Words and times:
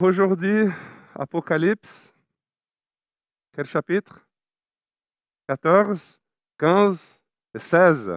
Aujourd'hui, 0.00 0.70
Apocalypse, 1.16 2.14
quel 3.52 3.66
chapitre? 3.66 4.24
14, 5.48 6.20
15 6.56 7.20
et 7.52 7.58
16. 7.58 8.16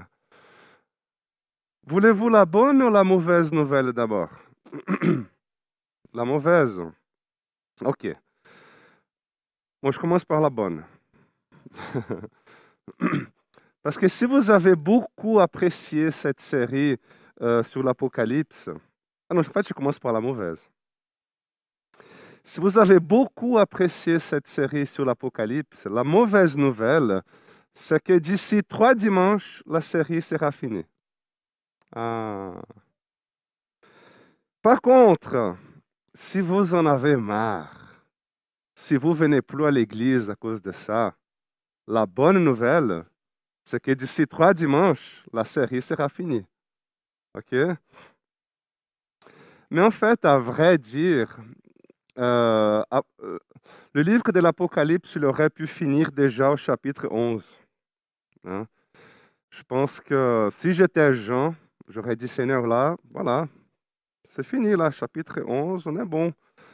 Voulez-vous 1.87 2.29
la 2.29 2.45
bonne 2.45 2.83
ou 2.83 2.91
la 2.91 3.03
mauvaise 3.03 3.51
nouvelle 3.51 3.93
d'abord? 3.93 4.29
La 6.13 6.23
mauvaise. 6.23 6.79
Ok. 7.83 8.13
Moi, 9.81 9.91
je 9.91 9.97
commence 9.97 10.25
par 10.25 10.41
la 10.41 10.49
bonne. 10.49 10.83
Parce 13.81 13.97
que 13.97 14.09
si 14.09 14.25
vous 14.25 14.51
avez 14.51 14.75
beaucoup 14.75 15.39
apprécié 15.39 16.11
cette 16.11 16.41
série 16.41 16.97
euh, 17.41 17.63
sur 17.63 17.81
l'Apocalypse, 17.81 18.69
ah 19.29 19.33
non, 19.33 19.39
en 19.39 19.43
fait, 19.43 19.67
je 19.67 19.73
commence 19.73 19.97
par 19.97 20.11
la 20.11 20.19
mauvaise. 20.19 20.69
Si 22.43 22.59
vous 22.59 22.77
avez 22.77 22.99
beaucoup 22.99 23.57
apprécié 23.59 24.19
cette 24.19 24.47
série 24.47 24.87
sur 24.87 25.05
l'Apocalypse, 25.05 25.85
la 25.85 26.03
mauvaise 26.03 26.57
nouvelle, 26.57 27.21
c'est 27.73 28.01
que 28.01 28.17
d'ici 28.17 28.61
trois 28.63 28.95
dimanches, 28.95 29.63
la 29.67 29.81
série 29.81 30.21
sera 30.21 30.51
finie. 30.51 30.85
Ah. 31.95 32.61
Par 34.61 34.81
contre, 34.81 35.55
si 36.13 36.41
vous 36.41 36.73
en 36.73 36.85
avez 36.85 37.15
marre, 37.15 38.05
si 38.73 38.95
vous 38.95 39.13
venez 39.13 39.41
plus 39.41 39.65
à 39.65 39.71
l'église 39.71 40.29
à 40.29 40.35
cause 40.35 40.61
de 40.61 40.71
ça, 40.71 41.15
la 41.87 42.05
bonne 42.05 42.43
nouvelle, 42.43 43.05
c'est 43.63 43.79
que 43.79 43.91
d'ici 43.91 44.25
trois 44.25 44.53
dimanches, 44.53 45.23
la 45.31 45.45
série 45.45 45.81
sera 45.81 46.09
finie. 46.09 46.45
OK? 47.35 47.55
Mais 49.69 49.81
en 49.81 49.91
fait, 49.91 50.25
à 50.25 50.37
vrai 50.37 50.77
dire, 50.77 51.39
euh, 52.21 52.83
euh, 53.23 53.39
le 53.93 54.01
livre 54.01 54.31
de 54.31 54.39
l'Apocalypse, 54.39 55.15
il 55.15 55.25
aurait 55.25 55.49
pu 55.49 55.65
finir 55.65 56.11
déjà 56.11 56.51
au 56.51 56.57
chapitre 56.57 57.07
11. 57.09 57.59
Hein. 58.45 58.65
Je 59.49 59.63
pense 59.63 59.99
que 59.99 60.49
si 60.53 60.71
j'étais 60.71 61.13
Jean, 61.13 61.55
j'aurais 61.87 62.15
dit, 62.15 62.27
Seigneur, 62.27 62.67
là, 62.67 62.95
voilà, 63.11 63.47
c'est 64.23 64.45
fini, 64.45 64.75
là, 64.75 64.91
chapitre 64.91 65.41
11, 65.45 65.87
on 65.87 65.97
est 65.97 66.05
bon. 66.05 66.31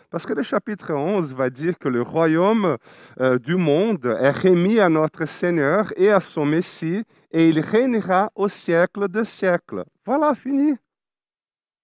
Parce 0.09 0.25
que 0.25 0.33
le 0.33 0.43
chapitre 0.43 0.93
11 0.93 1.33
va 1.33 1.49
dire 1.49 1.77
que 1.77 1.89
le 1.89 2.01
royaume 2.01 2.77
euh, 3.19 3.39
du 3.39 3.55
monde 3.55 4.05
est 4.05 4.31
remis 4.31 4.79
à 4.79 4.89
notre 4.89 5.25
Seigneur 5.25 5.91
et 5.97 6.11
à 6.11 6.19
son 6.19 6.45
Messie, 6.45 7.03
et 7.31 7.49
il 7.49 7.59
régnera 7.59 8.31
au 8.35 8.47
siècle 8.47 9.09
de 9.09 9.23
siècles. 9.23 9.83
Voilà, 10.05 10.33
fini. 10.35 10.75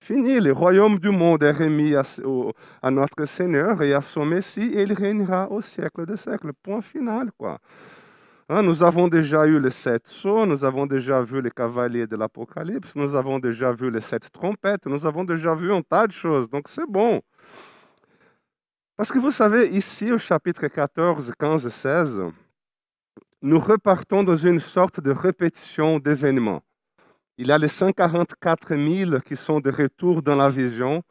Fini, 0.04 0.42
le 0.42 0.52
royaume 0.52 1.00
du 1.00 1.12
monde 1.12 1.44
est 1.44 1.54
remis 1.54 1.96
à, 1.96 2.92
notre 2.92 3.26
Seigneur 3.26 3.82
et 3.82 3.94
à 3.94 4.02
son 4.02 4.26
Messie, 4.26 4.74
et 4.74 4.82
il 4.82 4.92
régnera 4.92 5.50
au 5.50 5.62
siècle 5.62 6.06
de 6.06 6.18
siècles. 6.18 6.52
Point 6.62 6.82
final, 6.82 7.32
quoi. 7.38 7.58
Hein, 8.50 8.64
nous 8.64 8.84
avons 8.84 9.08
déjà 9.08 9.48
eu 9.48 9.62
les 9.62 9.72
sept 9.72 10.06
sceaux, 10.10 10.46
nous 10.46 10.66
avons 10.66 10.86
déjà 10.88 11.22
vu 11.22 11.42
les 11.42 11.52
cavaliers 11.52 12.06
de 12.06 12.18
l'Apocalypse, 12.18 12.98
nous 12.98 13.16
avons 13.16 13.40
déjà 13.40 13.72
vu 13.72 13.90
les 13.90 14.02
sept 14.02 14.30
trompettes, 14.30 14.88
nous 14.88 15.06
avons 15.06 15.24
déjà 15.24 15.56
vu 15.56 15.72
un 15.72 15.82
tas 15.82 16.06
de 16.06 16.12
choses, 16.12 16.50
donc 16.50 16.68
c'est 16.68 16.90
bon. 16.90 17.22
Parce 18.98 19.10
que 19.10 19.20
vous 19.20 19.32
savez, 19.32 19.70
ici 19.70 20.12
au 20.12 20.18
chapitre 20.18 20.68
14, 20.68 21.32
15 21.40 21.66
et 21.66 21.70
16, 21.70 22.22
nous 23.42 23.58
repartons 23.58 24.22
dans 24.22 24.36
une 24.36 24.60
sorte 24.60 25.00
de 25.00 25.12
répétition 25.12 25.98
d'événements. 25.98 26.62
Il 27.40 27.48
y 27.48 27.52
a 27.52 27.58
les 27.58 27.68
144 27.68 28.76
000 28.76 29.20
qui 29.22 29.36
sont 29.36 29.60
de 29.60 29.72
retour 29.72 30.22
dans 30.22 30.36
la 30.36 30.52
vision. 30.52 31.02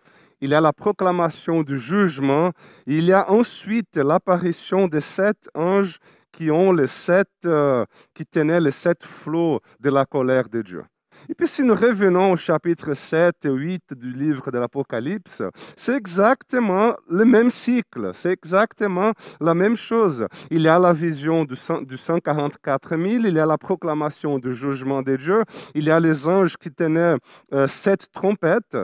Il 0.41 0.51
y 0.51 0.55
a 0.55 0.61
la 0.61 0.73
proclamation 0.73 1.63
du 1.63 1.79
jugement. 1.79 2.53
Il 2.87 3.05
y 3.05 3.13
a 3.13 3.29
ensuite 3.29 3.97
l'apparition 3.97 4.87
des 4.87 5.01
sept 5.01 5.49
anges 5.55 5.99
qui 6.31 6.49
euh, 6.51 7.85
qui 8.15 8.25
tenaient 8.25 8.61
les 8.61 8.71
sept 8.71 9.05
flots 9.05 9.61
de 9.81 9.91
la 9.91 10.05
colère 10.07 10.49
de 10.49 10.63
Dieu. 10.63 10.85
Et 11.29 11.35
puis 11.35 11.47
si 11.47 11.63
nous 11.63 11.75
revenons 11.75 12.33
au 12.33 12.37
chapitre 12.37 12.95
7 12.95 13.45
et 13.45 13.49
8 13.49 13.95
du 13.95 14.13
livre 14.13 14.51
de 14.51 14.59
l'Apocalypse, 14.59 15.43
c'est 15.77 15.97
exactement 15.97 16.95
le 17.09 17.25
même 17.25 17.51
cycle, 17.51 18.11
c'est 18.13 18.33
exactement 18.33 19.13
la 19.41 19.55
même 19.55 19.77
chose. 19.77 20.27
Il 20.51 20.63
y 20.63 20.69
a 20.69 20.79
la 20.79 20.93
vision 20.93 21.45
du, 21.45 21.57
144 21.57 22.89
000, 22.91 23.03
il 23.05 23.35
y 23.35 23.39
a 23.39 23.47
la 23.47 23.59
proclamation 23.59 24.39
du 24.39 24.55
jugement 24.55 25.03
de 25.03 25.17
Dieu, 25.17 25.45
il 25.75 25.85
y 25.85 25.91
a 25.91 26.01
les 26.01 26.27
anges 26.27 26.57
qui 26.57 26.71
tenaient 26.71 27.17
euh, 27.53 27.69
sept 27.69 28.07
trompettes. 28.13 28.77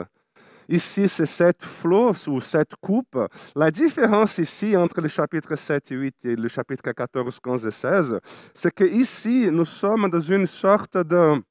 Ici, 0.69 1.09
c'est 1.09 1.25
sept 1.25 1.63
flots 1.63 2.27
ou 2.27 2.39
sept 2.39 2.73
coupes. 2.79 3.17
La 3.55 3.71
différence 3.71 4.37
ici 4.37 4.77
entre 4.77 5.01
le 5.01 5.07
chapitre 5.07 5.55
7 5.55 5.91
et 5.91 5.95
8 5.95 6.15
et 6.25 6.35
le 6.35 6.47
chapitre 6.47 6.91
14, 6.91 7.39
15 7.43 7.65
et 7.65 7.71
16, 7.71 8.19
c'est 8.53 8.71
que 8.71 8.83
ici, 8.83 9.49
nous 9.51 9.65
sommes 9.65 10.09
dans 10.11 10.19
une 10.19 10.45
sorte 10.45 10.95
de 10.95 11.41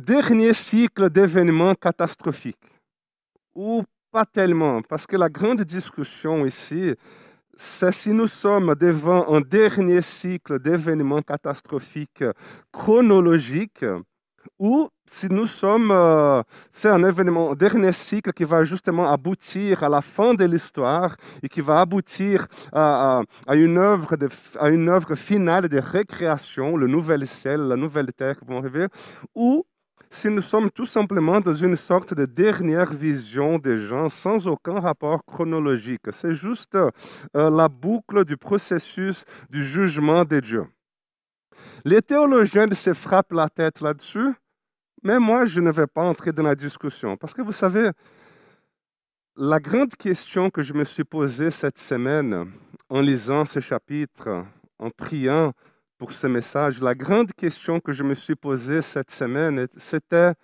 dernier 0.00 0.54
cycle 0.54 1.10
d'événements 1.10 1.74
catastrophiques. 1.74 2.74
Ou 3.54 3.82
pas 4.10 4.24
tellement, 4.24 4.82
parce 4.82 5.06
que 5.06 5.16
la 5.16 5.28
grande 5.28 5.62
discussion 5.62 6.44
ici, 6.46 6.94
c'est 7.54 7.92
si 7.92 8.12
nous 8.12 8.26
sommes 8.26 8.74
devant 8.74 9.34
un 9.34 9.40
dernier 9.40 10.02
cycle 10.02 10.58
d'événements 10.58 11.22
catastrophiques 11.22 12.24
chronologiques 12.70 13.84
ou 14.58 14.88
si 15.06 15.28
nous 15.28 15.46
sommes, 15.46 15.90
euh, 15.90 16.42
c'est 16.70 16.88
un 16.88 17.02
événement, 17.04 17.54
dernier 17.54 17.92
cycle 17.92 18.32
qui 18.32 18.44
va 18.44 18.64
justement 18.64 19.10
aboutir 19.10 19.82
à 19.82 19.88
la 19.88 20.00
fin 20.00 20.34
de 20.34 20.44
l'histoire 20.44 21.16
et 21.42 21.48
qui 21.48 21.60
va 21.60 21.80
aboutir 21.80 22.46
à, 22.72 23.22
une, 23.52 23.78
œuvre 23.78 24.16
à 24.58 24.68
une 24.68 24.88
œuvre 24.88 25.14
finale 25.14 25.68
de 25.68 25.78
récréation, 25.78 26.76
le 26.76 26.86
nouvel 26.86 27.26
ciel, 27.26 27.60
la 27.62 27.76
nouvelle 27.76 28.12
terre 28.12 28.38
qui 28.38 28.44
vont 28.46 28.58
arriver, 28.58 28.86
ou 29.34 29.64
si 30.10 30.28
nous 30.28 30.42
sommes 30.42 30.70
tout 30.70 30.86
simplement 30.86 31.40
dans 31.40 31.54
une 31.54 31.76
sorte 31.76 32.14
de 32.14 32.24
dernière 32.24 32.92
vision 32.92 33.58
des 33.58 33.78
gens 33.78 34.08
sans 34.08 34.46
aucun 34.48 34.80
rapport 34.80 35.24
chronologique. 35.24 36.02
C'est 36.10 36.34
juste 36.34 36.76
euh, 36.76 36.90
la 37.34 37.68
boucle 37.68 38.24
du 38.24 38.36
processus 38.36 39.24
du 39.50 39.64
jugement 39.64 40.24
de 40.24 40.40
Dieu. 40.40 40.66
Les 41.84 42.02
théologiens 42.02 42.66
se 42.72 42.94
frappent 42.94 43.32
la 43.32 43.48
tête 43.48 43.80
là-dessus, 43.80 44.32
mais 45.02 45.18
moi, 45.18 45.44
je 45.44 45.60
ne 45.60 45.70
vais 45.70 45.86
pas 45.86 46.02
entrer 46.02 46.32
dans 46.32 46.42
la 46.42 46.54
discussion 46.54 47.16
parce 47.16 47.34
que 47.34 47.42
vous 47.42 47.52
savez, 47.52 47.90
la 49.36 49.60
grande 49.60 49.94
question 49.96 50.50
que 50.50 50.62
je 50.62 50.72
me 50.72 50.84
suis 50.84 51.04
posée 51.04 51.50
cette 51.50 51.78
semaine 51.78 52.50
en 52.88 53.00
lisant 53.00 53.44
ce 53.44 53.60
chapitre, 53.60 54.46
en 54.78 54.90
priant 54.90 55.52
pour 55.98 56.12
ce 56.12 56.26
message, 56.26 56.80
la 56.80 56.94
grande 56.94 57.32
question 57.32 57.80
que 57.80 57.92
je 57.92 58.02
me 58.02 58.14
suis 58.14 58.34
posée 58.34 58.82
cette 58.82 59.10
semaine, 59.10 59.66
c'était 59.76 60.34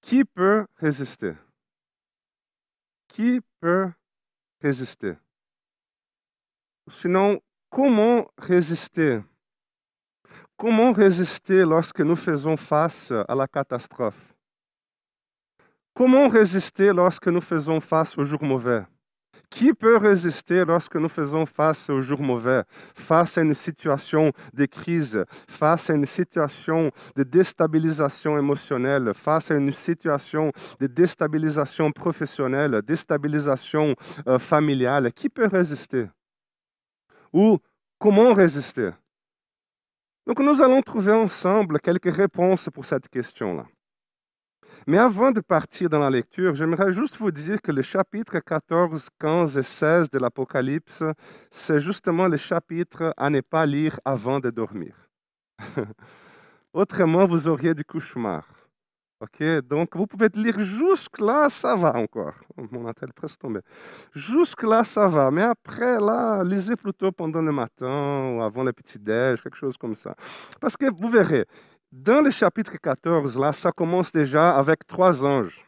qui 0.00 0.24
peut 0.24 0.66
résister? 0.76 1.34
Qui 3.08 3.40
peut 3.60 3.90
résister? 4.62 5.14
Sinon, 6.88 7.40
comment 7.68 8.30
résister? 8.38 9.20
Comment 10.56 10.92
résister 10.92 11.64
lorsque 11.64 12.00
nous 12.00 12.16
faisons 12.16 12.56
face 12.56 13.10
à 13.10 13.34
la 13.34 13.46
catastrophe? 13.46 14.34
Comment 15.92 16.28
résister 16.28 16.92
lorsque 16.92 17.28
nous 17.28 17.40
faisons 17.40 17.80
face 17.80 18.16
aux 18.16 18.24
jours 18.24 18.42
mauvais? 18.42 18.84
Qui 19.50 19.72
peut 19.72 19.96
résister 19.96 20.64
lorsque 20.64 20.96
nous 20.96 21.08
faisons 21.08 21.46
face 21.46 21.90
aux 21.90 22.02
jours 22.02 22.20
mauvais, 22.20 22.62
face 22.94 23.38
à 23.38 23.42
une 23.42 23.54
situation 23.54 24.32
de 24.52 24.66
crise, 24.66 25.24
face 25.48 25.90
à 25.90 25.94
une 25.94 26.06
situation 26.06 26.90
de 27.14 27.22
déstabilisation 27.22 28.38
émotionnelle, 28.38 29.12
face 29.14 29.50
à 29.50 29.54
une 29.54 29.72
situation 29.72 30.52
de 30.80 30.86
déstabilisation 30.86 31.92
professionnelle, 31.92 32.82
déstabilisation 32.82 33.94
euh, 34.26 34.38
familiale? 34.38 35.12
Qui 35.12 35.28
peut 35.28 35.48
résister? 35.48 36.06
Ou 37.32 37.58
comment 37.98 38.32
résister? 38.32 38.90
Donc 40.26 40.40
nous 40.40 40.60
allons 40.60 40.82
trouver 40.82 41.12
ensemble 41.12 41.78
quelques 41.78 42.14
réponses 42.14 42.68
pour 42.72 42.84
cette 42.84 43.08
question-là. 43.08 43.66
Mais 44.88 44.98
avant 44.98 45.32
de 45.32 45.40
partir 45.40 45.88
dans 45.88 45.98
la 45.98 46.10
lecture, 46.10 46.54
j'aimerais 46.54 46.92
juste 46.92 47.16
vous 47.16 47.32
dire 47.32 47.60
que 47.60 47.72
le 47.72 47.82
chapitre 47.82 48.38
14, 48.38 49.08
15 49.18 49.58
et 49.58 49.62
16 49.64 50.10
de 50.10 50.18
l'Apocalypse, 50.20 51.02
c'est 51.50 51.80
justement 51.80 52.28
le 52.28 52.36
chapitre 52.36 53.12
à 53.16 53.28
ne 53.28 53.40
pas 53.40 53.66
lire 53.66 53.98
avant 54.04 54.38
de 54.38 54.48
dormir. 54.50 54.94
Autrement, 56.72 57.26
vous 57.26 57.48
auriez 57.48 57.74
du 57.74 57.84
cauchemar. 57.84 58.46
OK? 59.20 59.42
Donc, 59.62 59.96
vous 59.96 60.06
pouvez 60.06 60.28
lire 60.34 60.60
jusque-là, 60.60 61.48
ça 61.48 61.74
va 61.74 61.96
encore. 61.96 62.34
Mon 62.70 62.86
attel 62.86 63.08
est 63.08 63.12
presque 63.12 63.38
tombé. 63.40 63.60
Jusque-là, 64.14 64.84
ça 64.84 65.08
va. 65.08 65.30
Mais 65.32 65.42
après, 65.42 65.98
là, 65.98 66.44
lisez 66.44 66.76
plutôt 66.76 67.10
pendant 67.10 67.40
le 67.40 67.50
matin 67.50 68.34
ou 68.36 68.42
avant 68.42 68.62
le 68.62 68.72
petit-déj, 68.72 69.42
quelque 69.42 69.56
chose 69.56 69.76
comme 69.78 69.94
ça. 69.94 70.14
Parce 70.60 70.76
que 70.76 70.86
vous 70.94 71.08
verrez, 71.08 71.46
dans 71.92 72.20
le 72.20 72.30
chapitre 72.30 72.76
14, 72.82 73.38
là, 73.38 73.52
ça 73.52 73.72
commence 73.72 74.12
déjà 74.12 74.56
avec 74.56 74.86
trois 74.86 75.24
anges. 75.24 75.64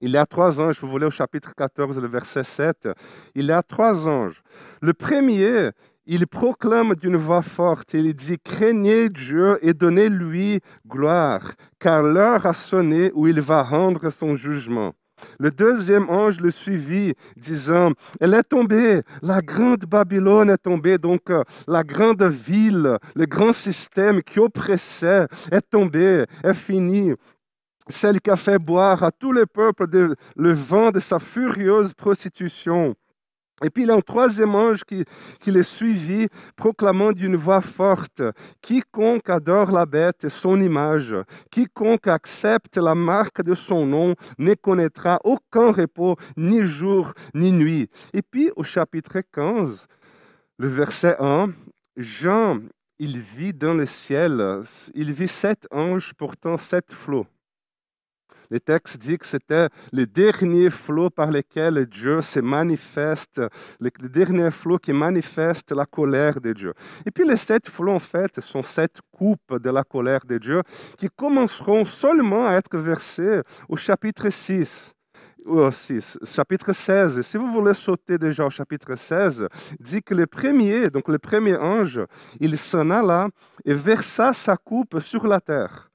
Il 0.00 0.10
y 0.10 0.16
a 0.16 0.26
trois 0.26 0.60
anges, 0.60 0.80
vous 0.80 0.88
voulez 0.88 1.06
au 1.06 1.10
chapitre 1.10 1.54
14, 1.54 2.00
le 2.00 2.08
verset 2.08 2.42
7, 2.42 2.88
il 3.36 3.46
y 3.46 3.52
a 3.52 3.62
trois 3.62 4.08
anges. 4.08 4.42
Le 4.80 4.92
premier, 4.92 5.70
il 6.06 6.26
proclame 6.26 6.96
d'une 6.96 7.16
voix 7.16 7.42
forte, 7.42 7.94
il 7.94 8.12
dit, 8.14 8.38
craignez 8.38 9.08
Dieu 9.08 9.58
et 9.62 9.72
donnez-lui 9.72 10.60
gloire, 10.86 11.52
car 11.78 12.02
l'heure 12.02 12.44
a 12.44 12.54
sonné 12.54 13.12
où 13.14 13.28
il 13.28 13.40
va 13.40 13.62
rendre 13.62 14.10
son 14.10 14.34
jugement. 14.34 14.92
Le 15.38 15.50
deuxième 15.50 16.08
ange 16.08 16.40
le 16.40 16.50
suivit, 16.50 17.14
disant, 17.36 17.92
Elle 18.20 18.34
est 18.34 18.42
tombée, 18.42 19.02
la 19.22 19.40
grande 19.40 19.84
Babylone 19.84 20.50
est 20.50 20.58
tombée, 20.58 20.98
donc 20.98 21.30
euh, 21.30 21.42
la 21.66 21.82
grande 21.82 22.22
ville, 22.22 22.98
le 23.14 23.26
grand 23.26 23.52
système 23.52 24.22
qui 24.22 24.38
oppressait 24.38 25.26
est 25.50 25.70
tombé, 25.70 26.24
est 26.42 26.54
fini. 26.54 27.12
Celle 27.88 28.20
qui 28.20 28.30
a 28.30 28.36
fait 28.36 28.58
boire 28.58 29.02
à 29.02 29.10
tous 29.10 29.32
les 29.32 29.46
peuples 29.46 29.86
le 30.36 30.52
vent 30.52 30.90
de 30.90 31.00
sa 31.00 31.18
furieuse 31.18 31.92
prostitution. 31.94 32.94
Et 33.64 33.70
puis 33.70 33.84
il 33.84 33.88
y 33.88 33.90
a 33.90 33.94
un 33.94 34.00
troisième 34.00 34.54
ange 34.54 34.84
qui, 34.84 35.04
qui 35.40 35.50
les 35.50 35.62
suivit, 35.62 36.28
proclamant 36.56 37.12
d'une 37.12 37.36
voix 37.36 37.60
forte, 37.60 38.22
Quiconque 38.60 39.30
adore 39.30 39.70
la 39.70 39.86
bête 39.86 40.24
et 40.24 40.30
son 40.30 40.60
image, 40.60 41.14
quiconque 41.50 42.08
accepte 42.08 42.76
la 42.76 42.94
marque 42.94 43.42
de 43.42 43.54
son 43.54 43.86
nom, 43.86 44.14
ne 44.38 44.54
connaîtra 44.54 45.20
aucun 45.24 45.70
repos, 45.70 46.16
ni 46.36 46.62
jour, 46.62 47.12
ni 47.34 47.52
nuit. 47.52 47.88
Et 48.12 48.22
puis 48.22 48.50
au 48.56 48.62
chapitre 48.62 49.20
15, 49.32 49.86
le 50.58 50.68
verset 50.68 51.16
1, 51.20 51.52
Jean, 51.96 52.60
il 52.98 53.18
vit 53.18 53.52
dans 53.52 53.74
le 53.74 53.86
ciel, 53.86 54.60
il 54.94 55.12
vit 55.12 55.28
sept 55.28 55.66
anges 55.70 56.14
portant 56.14 56.56
sept 56.56 56.92
flots. 56.92 57.26
Le 58.52 58.60
texte 58.60 58.98
dit 58.98 59.16
que 59.16 59.24
c'était 59.24 59.68
le 59.92 60.04
dernier 60.04 60.68
flot 60.68 61.08
par 61.08 61.30
lequel 61.30 61.86
Dieu 61.86 62.20
se 62.20 62.38
manifeste, 62.38 63.40
le 63.80 63.90
dernier 64.10 64.50
flot 64.50 64.76
qui 64.76 64.92
manifeste 64.92 65.72
la 65.72 65.86
colère 65.86 66.38
de 66.38 66.52
Dieu. 66.52 66.74
Et 67.06 67.10
puis 67.10 67.26
les 67.26 67.38
sept 67.38 67.66
flots, 67.66 67.94
en 67.94 67.98
fait, 67.98 68.40
sont 68.40 68.62
sept 68.62 68.98
coupes 69.10 69.56
de 69.58 69.70
la 69.70 69.84
colère 69.84 70.26
de 70.26 70.36
Dieu 70.36 70.60
qui 70.98 71.08
commenceront 71.08 71.86
seulement 71.86 72.46
à 72.46 72.52
être 72.56 72.76
versées 72.76 73.40
au 73.70 73.76
chapitre 73.76 74.28
6. 74.28 74.92
6, 75.72 76.18
chapitre 76.22 76.74
16. 76.74 77.22
Si 77.22 77.38
vous 77.38 77.50
voulez 77.50 77.72
sauter 77.72 78.18
déjà 78.18 78.44
au 78.44 78.50
chapitre 78.50 78.96
16, 78.96 79.46
dit 79.80 80.02
que 80.02 80.14
le 80.14 80.26
premier, 80.26 80.90
donc 80.90 81.08
le 81.08 81.18
premier 81.18 81.56
ange, 81.56 82.02
il 82.38 82.58
s'en 82.58 82.90
alla 82.90 83.28
et 83.64 83.72
versa 83.72 84.34
sa 84.34 84.58
coupe 84.58 85.00
sur 85.00 85.26
la 85.26 85.40
terre. 85.40 85.91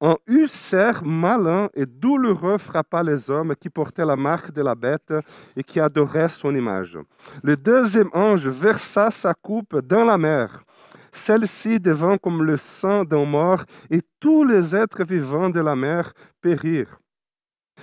Un 0.00 0.16
ulcère 0.28 1.02
malin 1.04 1.68
et 1.74 1.84
douloureux 1.84 2.58
frappa 2.58 3.02
les 3.02 3.30
hommes 3.30 3.56
qui 3.56 3.68
portaient 3.68 4.06
la 4.06 4.14
marque 4.14 4.52
de 4.52 4.62
la 4.62 4.76
bête 4.76 5.12
et 5.56 5.64
qui 5.64 5.80
adoraient 5.80 6.28
son 6.28 6.54
image. 6.54 6.96
Le 7.42 7.56
deuxième 7.56 8.10
ange 8.12 8.46
versa 8.46 9.10
sa 9.10 9.34
coupe 9.34 9.80
dans 9.80 10.04
la 10.04 10.16
mer. 10.16 10.62
Celle-ci 11.10 11.80
devint 11.80 12.16
comme 12.16 12.44
le 12.44 12.56
sang 12.56 13.02
d'un 13.02 13.24
mort 13.24 13.64
et 13.90 14.02
tous 14.20 14.44
les 14.44 14.76
êtres 14.76 15.04
vivants 15.04 15.50
de 15.50 15.60
la 15.60 15.74
mer 15.74 16.12
périrent. 16.40 17.00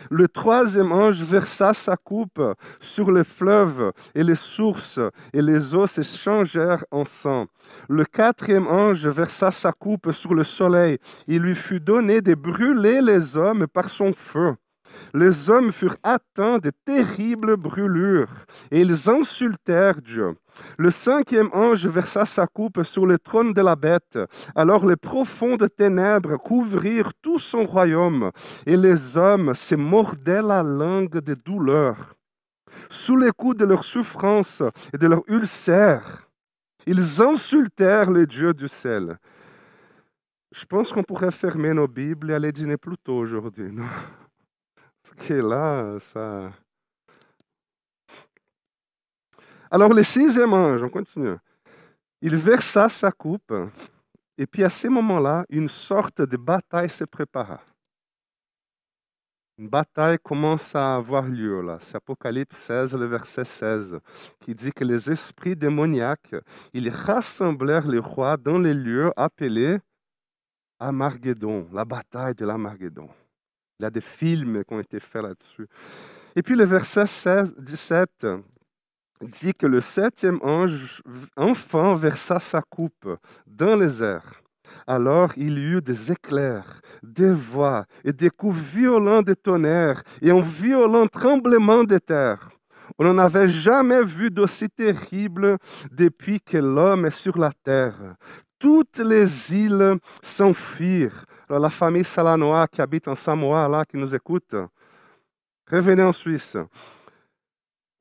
Le 0.10 0.28
troisième 0.28 0.92
ange 0.92 1.24
versa 1.24 1.74
sa 1.74 1.98
coupe 1.98 2.42
sur 2.80 3.12
les 3.12 3.24
fleuves 3.24 3.92
et 4.14 4.24
les 4.24 4.36
sources, 4.36 5.00
et 5.34 5.42
les 5.42 5.74
eaux 5.74 5.88
s'échangèrent 5.88 6.86
en 6.92 7.06
sang. 7.06 7.46
Le 7.90 8.06
quatrième 8.06 8.68
ange 8.68 9.08
versa 9.08 9.52
sa 9.52 9.72
coupe 9.72 10.12
sur 10.12 10.34
le 10.34 10.44
soleil. 10.44 10.98
Il 11.28 11.42
lui 11.42 11.56
fut 11.56 11.80
donné 11.80 12.22
de 12.22 12.36
brûler 12.36 13.02
les 13.02 13.38
hommes 13.38 13.68
par 13.68 13.90
son 13.90 14.14
feu. 14.14 14.56
Les 15.14 15.50
hommes 15.50 15.72
furent 15.72 15.98
atteints 16.04 16.58
de 16.58 16.72
terribles 16.84 17.56
brûlures, 17.56 18.46
et 18.72 18.82
ils 18.82 19.10
insultèrent 19.10 20.02
Dieu. 20.02 20.36
Le 20.78 20.92
cinquième 20.92 21.50
ange 21.54 21.88
versa 21.88 22.26
sa 22.26 22.48
coupe 22.48 22.84
sur 22.84 23.06
le 23.06 23.18
trône 23.18 23.54
de 23.54 23.62
la 23.62 23.76
bête. 23.76 24.20
Alors 24.56 24.86
les 24.86 24.96
profondes 24.96 25.68
ténèbres 25.76 26.38
couvrirent 26.38 27.14
tout 27.22 27.40
son 27.40 27.66
royaume, 27.66 28.32
et 28.66 28.78
les 28.78 29.18
hommes 29.18 29.54
se 29.54 29.76
mordaient 29.76 30.42
la 30.42 30.64
langue 30.64 31.20
de 31.20 31.34
douleur. 31.34 32.16
Sous 32.90 33.18
les 33.18 33.32
coups 33.32 33.58
de 33.58 33.66
leur 33.66 33.84
souffrance 33.84 34.62
et 34.94 34.98
de 34.98 35.08
leur 35.08 35.22
ulcère, 35.28 36.30
ils 36.86 37.22
insultèrent 37.22 38.12
le 38.12 38.28
Dieu 38.28 38.54
du 38.54 38.68
ciel. 38.68 39.18
Je 40.54 40.66
pense 40.66 40.92
qu'on 40.94 41.04
pourrait 41.04 41.32
fermer 41.32 41.74
nos 41.74 41.88
Bibles 41.88 42.32
et 42.32 42.34
aller 42.34 42.52
dîner 42.52 42.78
plus 42.78 42.98
tôt 42.98 43.18
aujourd'hui? 43.18 43.72
Ça... 46.00 46.52
Alors 49.70 49.94
le 49.94 50.04
sixième 50.04 50.54
ange, 50.54 50.84
on 50.84 50.90
continue, 50.90 51.36
il 52.22 52.36
versa 52.36 52.90
sa 52.90 53.12
coupe, 53.12 53.54
et 54.38 54.48
puis 54.48 54.64
à 54.64 54.70
ce 54.70 54.88
moment-là, 54.88 55.46
une 55.50 55.70
sorte 55.70 56.22
de 56.22 56.38
bataille 56.38 56.90
se 56.90 57.04
prépara. 57.04 57.62
Une 59.58 59.70
bataille 59.70 60.18
commence 60.22 60.76
à 60.76 60.96
avoir 60.96 61.28
lieu 61.28 61.62
là. 61.62 61.78
C'est 61.80 61.96
Apocalypse 61.96 62.58
16, 62.58 62.96
le 62.96 63.06
verset 63.06 63.46
16, 63.46 64.00
qui 64.42 64.54
dit 64.54 64.74
que 64.74 64.84
les 64.84 65.10
esprits 65.10 65.56
démoniaques, 65.56 66.36
ils 66.74 66.90
rassemblèrent 66.90 67.88
les 67.88 68.00
rois 68.00 68.38
dans 68.38 68.58
les 68.58 68.74
lieux 68.74 69.12
appelés 69.16 69.78
Amarguédon, 70.80 71.70
la 71.72 71.86
bataille 71.86 72.36
de 72.36 72.46
l'Amarguédon. 72.46 73.10
Il 73.80 73.84
y 73.84 73.86
a 73.86 73.90
des 73.90 74.02
films 74.02 74.64
qui 74.64 74.74
ont 74.74 74.80
été 74.80 75.00
faits 75.00 75.24
là-dessus. 75.24 75.68
Et 76.36 76.42
puis 76.42 76.56
le 76.56 76.66
verset 76.66 77.08
16, 77.08 77.56
17 77.58 78.28
dit 79.22 79.54
que 79.54 79.68
le 79.68 79.82
septième 79.82 80.40
ange 80.42 81.02
enfin 81.38 81.96
versa 81.96 82.40
sa 82.40 82.62
coupe 82.62 83.18
dans 83.46 83.76
les 83.76 84.04
airs. 84.04 84.42
Alors 84.88 85.32
il 85.38 85.58
y 85.58 85.64
eut 85.64 85.82
des 85.82 86.12
éclairs, 86.12 86.82
des 87.02 87.34
voix 87.34 87.86
et 88.04 88.14
des 88.14 88.30
coups 88.30 88.58
violents 88.58 89.22
de 89.22 89.34
tonnerre 89.34 90.04
et 90.22 90.32
un 90.32 90.42
violent 90.42 91.08
tremblement 91.08 91.84
de 91.84 91.98
terre. 91.98 92.50
On 92.98 93.06
n'en 93.06 93.18
avait 93.18 93.50
jamais 93.50 94.04
vu 94.04 94.30
d'aussi 94.30 94.70
terrible 94.70 95.58
depuis 95.92 96.40
que 96.40 96.58
l'homme 96.58 97.06
est 97.06 97.12
sur 97.12 97.38
la 97.38 97.52
terre. 97.64 98.16
Toutes 98.60 99.00
les 99.00 99.54
îles 99.54 99.98
s'enfuirent. 100.24 101.26
La 101.50 101.70
famille 101.70 102.04
Salanoa 102.04 102.68
qui 102.68 102.82
habite 102.82 103.08
en 103.08 103.16
Samoa, 103.16 103.68
là, 103.68 103.86
qui 103.86 103.98
nous 103.98 104.14
écoute, 104.14 104.56
revenez 105.70 106.04
en 106.04 106.14
Suisse. 106.14 106.58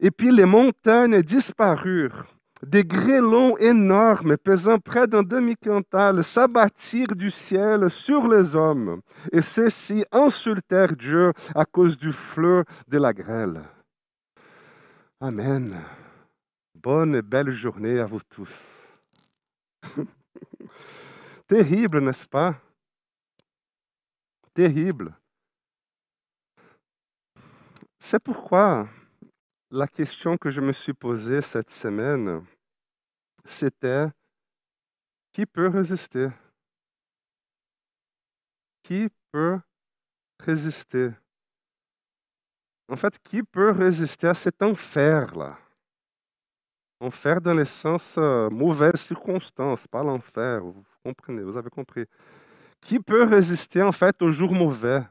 Et 0.01 0.11
puis 0.11 0.31
les 0.31 0.45
montagnes 0.45 1.23
disparurent. 1.23 2.27
Des 2.63 2.85
grêlons 2.85 3.57
énormes, 3.59 4.39
pesant 4.39 4.79
près 4.79 5.07
d'un 5.07 5.23
demi-quintal, 5.23 6.25
s'abattirent 6.25 7.15
du 7.15 7.31
ciel 7.31 7.91
sur 7.91 8.27
les 8.27 8.57
hommes, 8.57 9.03
et 9.33 9.43
ceux-ci 9.43 10.05
insultèrent 10.11 10.97
Dieu 10.97 11.33
à 11.55 11.67
cause 11.67 11.99
du 11.99 12.13
fleu 12.13 12.65
de 12.89 12.99
la 12.99 13.13
grêle. 13.13 13.61
Amen. 15.21 15.79
Bonne 16.75 17.17
et 17.17 17.23
belle 17.23 17.51
journée 17.51 17.99
à 17.99 18.07
vous 18.07 18.21
tous. 18.29 18.89
Terrible, 21.47 22.01
n'est-ce 22.01 22.27
pas? 22.27 22.55
Terrible. 24.55 25.13
C'est 27.99 28.23
pourquoi 28.23 28.89
la 29.69 29.89
question 29.89 30.37
que 30.37 30.49
je 30.49 30.61
me 30.61 30.73
suis 30.73 30.93
posée 30.93 31.43
cette 31.43 31.71
semaine, 31.71 32.47
c'était 33.45 34.07
qui 35.33 35.45
peut 35.45 35.67
résister? 35.67 36.29
Qui 38.85 39.09
peut 39.33 39.59
résister? 40.39 41.11
En 42.89 42.97
fait, 42.97 43.19
qui 43.25 43.43
peut 43.43 43.73
résister 43.73 44.29
à 44.29 44.35
cet 44.35 44.63
enfer-là? 44.63 45.59
Enfer 47.01 47.41
dans 47.41 47.55
le 47.55 47.65
sens 47.65 48.15
euh, 48.19 48.49
mauvaise 48.51 49.01
circonstance, 49.01 49.89
pas 49.89 50.05
l'enfer, 50.05 50.61
vous 50.63 50.85
comprenez, 51.03 51.43
vous 51.43 51.57
avez 51.57 51.71
compris. 51.71 52.07
Qui 52.85 53.01
peut 53.01 53.25
résister 53.25 53.81
en 53.81 53.93
fait 53.93 54.21
aux 54.21 54.31
jours 54.31 54.53
mauvais? 54.53 55.03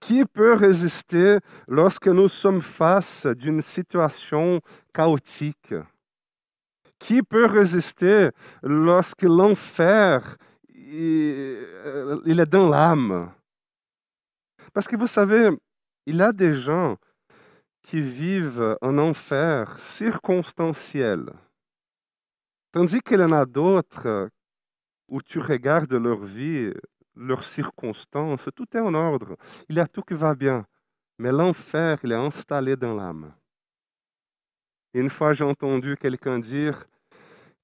Qui 0.00 0.24
peut 0.24 0.54
résister 0.54 1.38
lorsque 1.68 2.08
nous 2.08 2.28
sommes 2.28 2.62
face 2.62 3.26
d'une 3.26 3.60
situation 3.60 4.62
chaotique? 4.94 5.74
Qui 6.98 7.22
peut 7.22 7.44
résister 7.44 8.30
lorsque 8.62 9.24
l'enfer 9.24 10.38
euh, 10.74 12.22
il 12.24 12.40
est 12.40 12.50
dans 12.50 12.70
l'âme? 12.70 13.30
Parce 14.72 14.88
que 14.88 14.96
vous 14.96 15.06
savez, 15.06 15.50
il 16.06 16.16
y 16.16 16.22
a 16.22 16.32
des 16.32 16.54
gens 16.54 16.96
qui 17.82 18.00
vivent 18.00 18.78
un 18.80 18.96
enfer 18.96 19.78
circonstanciel, 19.78 21.34
tandis 22.72 23.00
qu'il 23.00 23.20
y 23.20 23.24
en 23.24 23.32
a 23.32 23.44
d'autres 23.44 24.30
où 25.08 25.22
tu 25.22 25.38
regardes 25.38 25.92
leur 25.92 26.24
vie 26.24 26.72
leurs 27.16 27.44
circonstances, 27.44 28.48
tout 28.54 28.76
est 28.76 28.80
en 28.80 28.94
ordre. 28.94 29.36
Il 29.68 29.76
y 29.76 29.80
a 29.80 29.86
tout 29.86 30.02
qui 30.02 30.14
va 30.14 30.34
bien. 30.34 30.66
Mais 31.18 31.32
l'enfer, 31.32 31.98
il 32.04 32.12
est 32.12 32.14
installé 32.14 32.76
dans 32.76 32.94
l'âme. 32.94 33.34
Une 34.92 35.10
fois, 35.10 35.32
j'ai 35.32 35.44
entendu 35.44 35.96
quelqu'un 35.96 36.38
dire 36.38 36.84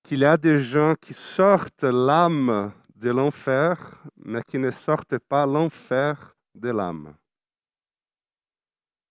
qu'il 0.03 0.21
y 0.21 0.25
a 0.25 0.37
des 0.37 0.59
gens 0.59 0.95
qui 1.01 1.15
sortent 1.15 1.85
l'âme 1.85 2.73
de 2.97 3.11
l'enfer, 3.11 4.03
mais 4.17 4.43
qui 4.43 4.59
ne 4.59 4.71
sortent 4.71 5.19
pas 5.19 5.47
l'enfer 5.47 6.35
de 6.55 6.71
l'âme. 6.71 7.15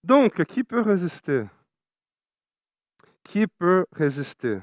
Donc, 0.03 0.43
qui 0.45 0.63
peut 0.63 0.81
résister? 0.81 1.45
Qui 3.23 3.45
peut 3.45 3.85
résister? 3.91 4.59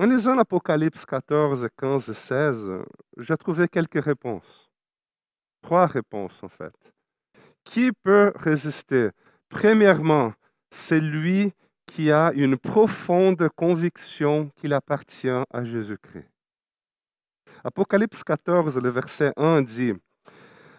En 0.00 0.06
lisant 0.06 0.36
l'Apocalypse 0.36 1.04
14, 1.04 1.66
15 1.76 2.08
et 2.08 2.14
16, 2.14 2.70
j'ai 3.16 3.36
trouvé 3.36 3.66
quelques 3.66 4.04
réponses. 4.04 4.70
Trois 5.60 5.86
réponses, 5.86 6.40
en 6.44 6.48
fait. 6.48 6.72
Qui 7.64 7.90
peut 8.04 8.32
résister? 8.36 9.08
Premièrement, 9.48 10.34
c'est 10.70 11.00
lui 11.00 11.52
qui 11.84 12.12
a 12.12 12.30
une 12.34 12.56
profonde 12.56 13.48
conviction 13.56 14.52
qu'il 14.54 14.72
appartient 14.72 15.42
à 15.50 15.64
Jésus-Christ. 15.64 16.30
Apocalypse 17.64 18.22
14, 18.22 18.78
le 18.78 18.90
verset 18.90 19.32
1 19.36 19.62
dit 19.62 19.94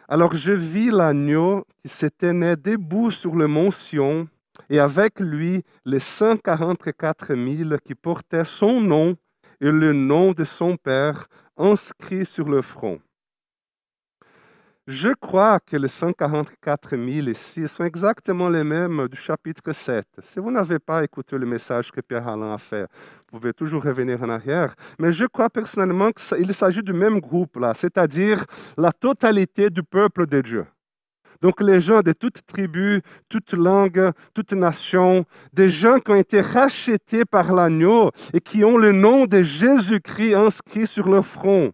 Alors 0.07 0.33
je 0.33 0.53
vis 0.53 0.91
l'agneau 0.91 1.65
qui 1.81 1.89
s'était 1.89 2.31
né 2.31 2.55
debout 2.55 3.11
sur 3.11 3.35
le 3.35 3.47
mont 3.47 3.71
Sion, 3.71 4.29
et 4.69 4.79
avec 4.79 5.19
lui 5.19 5.63
les 5.85 5.99
144 5.99 7.35
000 7.35 7.77
qui 7.83 7.95
portaient 7.95 8.45
son 8.45 8.81
nom 8.81 9.15
et 9.61 9.71
le 9.71 9.93
nom 9.93 10.31
de 10.31 10.43
son 10.43 10.77
Père 10.77 11.27
inscrit 11.57 12.25
sur 12.25 12.47
le 12.47 12.61
front. 12.61 12.99
Je 14.91 15.09
crois 15.09 15.59
que 15.59 15.77
les 15.77 15.87
144 15.87 16.97
000 16.97 17.27
ici 17.27 17.67
sont 17.67 17.83
exactement 17.83 18.49
les 18.49 18.63
mêmes 18.63 19.07
du 19.07 19.17
chapitre 19.17 19.71
7. 19.71 20.03
Si 20.19 20.39
vous 20.39 20.49
n'avez 20.49 20.79
pas 20.79 21.03
écouté 21.03 21.37
le 21.37 21.45
message 21.45 21.91
que 21.91 22.01
Pierre 22.01 22.27
Alain 22.27 22.55
a 22.55 22.57
fait, 22.57 22.87
vous 23.31 23.37
pouvez 23.37 23.53
toujours 23.53 23.83
revenir 23.83 24.23
en 24.23 24.29
arrière. 24.29 24.73
Mais 24.97 25.11
je 25.11 25.25
crois 25.25 25.51
personnellement 25.51 26.09
qu'il 26.09 26.51
s'agit 26.55 26.81
du 26.81 26.93
même 26.93 27.19
groupe 27.19 27.57
là, 27.57 27.75
c'est-à-dire 27.75 28.43
la 28.77 28.91
totalité 28.91 29.69
du 29.69 29.83
peuple 29.83 30.25
de 30.25 30.41
Dieu. 30.41 30.65
Donc 31.41 31.61
les 31.61 31.79
gens 31.79 32.01
de 32.01 32.11
toutes 32.11 32.45
tribus, 32.45 33.01
toutes 33.29 33.53
langues, 33.53 34.11
toutes 34.33 34.53
nations, 34.53 35.25
des 35.53 35.69
gens 35.69 35.99
qui 35.99 36.11
ont 36.11 36.15
été 36.15 36.41
rachetés 36.41 37.23
par 37.23 37.53
l'agneau 37.53 38.11
et 38.33 38.41
qui 38.41 38.63
ont 38.63 38.77
le 38.77 38.91
nom 38.91 39.25
de 39.25 39.41
Jésus-Christ 39.41 40.35
inscrit 40.35 40.85
sur 40.85 41.07
leur 41.07 41.25
front. 41.25 41.71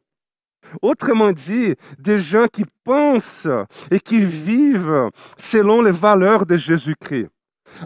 Autrement 0.82 1.32
dit, 1.32 1.76
des 1.98 2.20
gens 2.20 2.46
qui 2.52 2.66
pensent 2.84 3.48
et 3.90 4.00
qui 4.00 4.24
vivent 4.24 5.10
selon 5.38 5.82
les 5.82 5.92
valeurs 5.92 6.46
de 6.46 6.58
Jésus-Christ. 6.58 7.30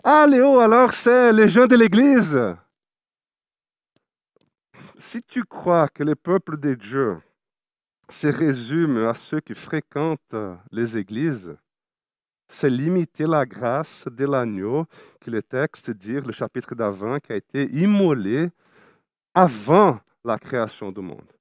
Ah, 0.04 0.26
Léo, 0.28 0.60
alors 0.60 0.94
c'est 0.94 1.34
les 1.34 1.48
gens 1.48 1.66
de 1.66 1.76
l'Église. 1.76 2.40
Si 4.98 5.22
tu 5.24 5.44
crois 5.44 5.88
que 5.88 6.04
le 6.04 6.16
peuple 6.16 6.60
de 6.60 6.74
Dieu 6.74 7.18
se 8.10 8.28
résume 8.28 8.98
à 9.06 9.14
ceux 9.14 9.40
qui 9.40 9.56
fréquentent 9.56 10.36
les 10.72 10.98
églises, 10.98 11.56
c'est 12.50 12.70
limiter 12.70 13.28
la 13.28 13.46
grâce 13.46 14.06
de 14.12 14.26
l'agneau 14.26 14.86
que 15.22 15.32
le 15.32 15.42
texte 15.42 15.92
dit, 15.92 16.20
le 16.20 16.32
chapitre 16.32 16.76
d'avant, 16.76 17.20
qui 17.20 17.32
a 17.32 17.36
été 17.36 17.70
immolé 17.72 18.50
avant 19.34 20.00
la 20.26 20.38
création 20.38 20.92
du 20.92 21.02
monde. 21.02 21.32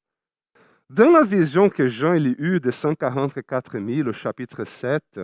Dans 0.91 1.11
la 1.11 1.25
vision 1.25 1.69
que 1.69 1.89
Jean 1.89 2.15
il 2.15 2.35
eut 2.39 2.61
de 2.61 2.71
144 2.71 3.79
000 3.79 4.09
au 4.09 4.13
chapitre 4.13 4.65
7, 4.65 5.21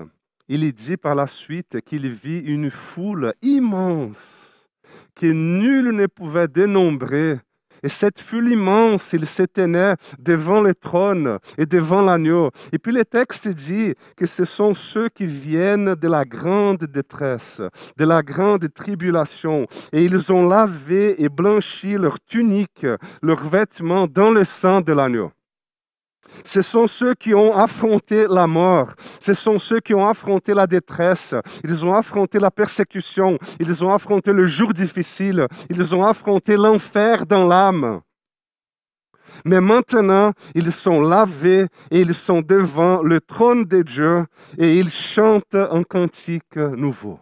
il 0.48 0.72
dit 0.72 0.96
par 0.96 1.14
la 1.14 1.26
suite 1.26 1.80
qu'il 1.82 2.10
vit 2.10 2.40
une 2.40 2.70
foule 2.70 3.32
immense 3.42 4.68
que 5.14 5.26
nul 5.26 5.92
ne 5.92 6.06
pouvait 6.06 6.48
dénombrer. 6.48 7.38
Et 7.84 7.90
cette 7.90 8.18
foule 8.18 8.50
immense, 8.50 9.12
il 9.12 9.26
s'éteignait 9.26 9.94
devant 10.18 10.62
le 10.62 10.74
trône 10.74 11.38
et 11.58 11.66
devant 11.66 12.00
l'agneau. 12.00 12.50
Et 12.72 12.78
puis 12.78 12.92
le 12.92 13.04
texte 13.04 13.46
dit 13.46 13.92
que 14.16 14.24
ce 14.24 14.46
sont 14.46 14.72
ceux 14.72 15.10
qui 15.10 15.26
viennent 15.26 15.94
de 15.94 16.08
la 16.08 16.24
grande 16.24 16.84
détresse, 16.84 17.60
de 17.98 18.04
la 18.06 18.22
grande 18.22 18.72
tribulation. 18.72 19.66
Et 19.92 20.02
ils 20.02 20.32
ont 20.32 20.48
lavé 20.48 21.22
et 21.22 21.28
blanchi 21.28 21.98
leurs 21.98 22.18
tuniques, 22.24 22.86
leurs 23.20 23.46
vêtements 23.46 24.06
dans 24.06 24.30
le 24.30 24.46
sang 24.46 24.80
de 24.80 24.94
l'agneau. 24.94 25.30
Ce 26.44 26.62
sont 26.62 26.86
ceux 26.86 27.14
qui 27.14 27.34
ont 27.34 27.54
affronté 27.56 28.26
la 28.28 28.46
mort. 28.46 28.94
Ce 29.20 29.34
sont 29.34 29.58
ceux 29.58 29.80
qui 29.80 29.94
ont 29.94 30.06
affronté 30.06 30.54
la 30.54 30.66
détresse. 30.66 31.34
Ils 31.62 31.84
ont 31.84 31.94
affronté 31.94 32.38
la 32.38 32.50
persécution. 32.50 33.38
Ils 33.60 33.84
ont 33.84 33.92
affronté 33.92 34.32
le 34.32 34.46
jour 34.46 34.72
difficile. 34.72 35.46
Ils 35.70 35.94
ont 35.94 36.04
affronté 36.04 36.56
l'enfer 36.56 37.26
dans 37.26 37.46
l'âme. 37.46 38.00
Mais 39.44 39.60
maintenant, 39.60 40.32
ils 40.54 40.72
sont 40.72 41.00
lavés 41.00 41.66
et 41.90 42.00
ils 42.00 42.14
sont 42.14 42.40
devant 42.40 43.02
le 43.02 43.20
trône 43.20 43.64
de 43.64 43.82
Dieu 43.82 44.26
et 44.58 44.78
ils 44.78 44.90
chantent 44.90 45.54
un 45.54 45.82
cantique 45.82 46.56
nouveau. 46.56 47.18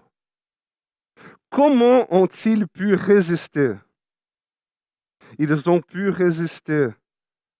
Comment 1.50 2.06
ont-ils 2.14 2.66
pu 2.66 2.94
résister? 2.94 3.74
Ils 5.38 5.68
ont 5.70 5.80
pu 5.80 6.10
résister 6.10 6.88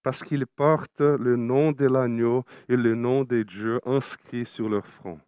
parce 0.03 0.23
qu'ils 0.23 0.47
portent 0.47 1.01
le 1.01 1.37
nom 1.37 1.73
de 1.73 1.87
l'agneau 1.87 2.45
et 2.69 2.77
le 2.77 2.95
nom 2.95 3.25
de 3.25 3.43
Dieu 3.43 3.81
inscrit 3.85 4.45
sur 4.45 4.69
leur 4.69 4.87
front. 4.87 5.19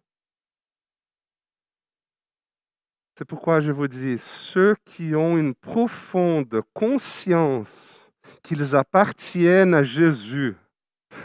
C'est 3.17 3.25
pourquoi 3.25 3.61
je 3.61 3.71
vous 3.71 3.87
dis, 3.87 4.17
ceux 4.17 4.75
qui 4.83 5.15
ont 5.15 5.37
une 5.37 5.55
profonde 5.55 6.61
conscience 6.73 8.11
qu'ils 8.43 8.75
appartiennent 8.75 9.73
à 9.73 9.83
Jésus, 9.83 10.55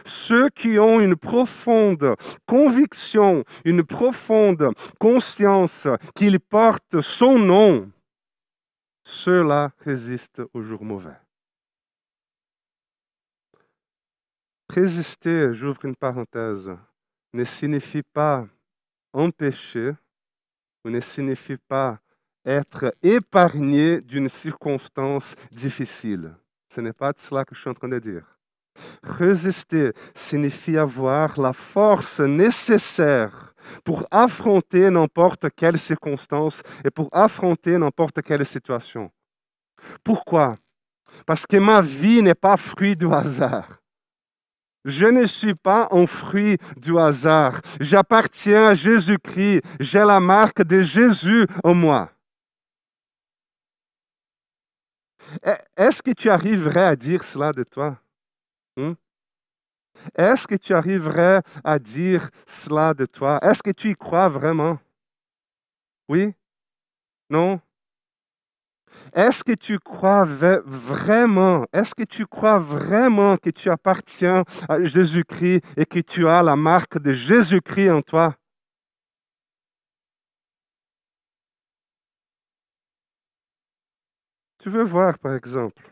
ceux 0.06 0.48
qui 0.50 0.78
ont 0.78 1.00
une 1.00 1.16
profonde 1.16 2.14
conviction, 2.46 3.44
une 3.64 3.82
profonde 3.82 4.70
conscience 5.00 5.88
qu'ils 6.14 6.38
portent 6.38 7.00
son 7.00 7.40
nom, 7.40 7.90
ceux-là 9.02 9.72
résistent 9.80 10.42
au 10.54 10.62
jour 10.62 10.84
mauvais. 10.84 11.18
Résister, 14.74 15.52
j'ouvre 15.52 15.84
une 15.84 15.96
parenthèse, 15.96 16.70
ne 17.32 17.44
signifie 17.44 18.04
pas 18.04 18.46
empêcher 19.12 19.90
ou 20.84 20.90
ne 20.90 21.00
signifie 21.00 21.56
pas 21.56 21.98
être 22.46 22.94
épargné 23.02 24.00
d'une 24.00 24.28
circonstance 24.28 25.34
difficile. 25.50 26.36
Ce 26.72 26.80
n'est 26.80 26.92
pas 26.92 27.10
de 27.10 27.18
cela 27.18 27.44
que 27.44 27.52
je 27.52 27.60
suis 27.62 27.68
en 27.68 27.74
train 27.74 27.88
de 27.88 27.98
dire. 27.98 28.38
Résister 29.02 29.90
signifie 30.14 30.78
avoir 30.78 31.40
la 31.40 31.52
force 31.52 32.20
nécessaire 32.20 33.52
pour 33.84 34.06
affronter 34.08 34.88
n'importe 34.88 35.46
quelle 35.56 35.80
circonstance 35.80 36.62
et 36.84 36.92
pour 36.92 37.08
affronter 37.10 37.76
n'importe 37.76 38.22
quelle 38.22 38.46
situation. 38.46 39.10
Pourquoi? 40.04 40.56
Parce 41.26 41.44
que 41.44 41.56
ma 41.56 41.82
vie 41.82 42.22
n'est 42.22 42.36
pas 42.36 42.56
fruit 42.56 42.94
du 42.94 43.12
hasard. 43.12 43.79
Je 44.84 45.06
ne 45.06 45.26
suis 45.26 45.54
pas 45.54 45.88
un 45.90 46.06
fruit 46.06 46.56
du 46.76 46.98
hasard. 46.98 47.60
J'appartiens 47.80 48.68
à 48.68 48.74
Jésus-Christ. 48.74 49.62
J'ai 49.78 49.98
la 49.98 50.20
marque 50.20 50.62
de 50.62 50.80
Jésus 50.80 51.46
en 51.62 51.74
moi. 51.74 52.10
E, 55.46 55.54
est-ce 55.76 56.02
que 56.02 56.12
tu 56.12 56.28
arriverais 56.30 56.86
à 56.86 56.96
dire 56.96 57.22
cela 57.22 57.52
de 57.52 57.62
toi? 57.62 57.98
Hmm? 58.76 58.94
Est-ce 60.16 60.46
que 60.46 60.54
tu 60.54 60.74
arriverais 60.74 61.42
à 61.62 61.78
dire 61.78 62.30
cela 62.46 62.94
de 62.94 63.06
toi? 63.06 63.38
Est-ce 63.42 63.62
que 63.62 63.70
tu 63.70 63.90
y 63.90 63.94
crois 63.94 64.28
vraiment? 64.28 64.78
Oui? 66.08 66.34
Non? 67.28 67.60
Est-ce 69.12 69.42
que 69.42 69.52
tu 69.52 69.78
crois 69.78 70.24
vraiment, 70.24 71.66
est-ce 71.72 71.94
que 71.94 72.04
tu 72.04 72.26
crois 72.26 72.58
vraiment 72.58 73.36
que 73.36 73.50
tu 73.50 73.68
appartiens 73.70 74.44
à 74.68 74.82
Jésus-Christ 74.82 75.62
et 75.76 75.84
que 75.84 76.00
tu 76.00 76.28
as 76.28 76.42
la 76.42 76.56
marque 76.56 76.98
de 76.98 77.12
Jésus-Christ 77.12 77.90
en 77.90 78.02
toi? 78.02 78.36
Tu 84.58 84.68
veux 84.68 84.84
voir, 84.84 85.18
par 85.18 85.34
exemple, 85.34 85.82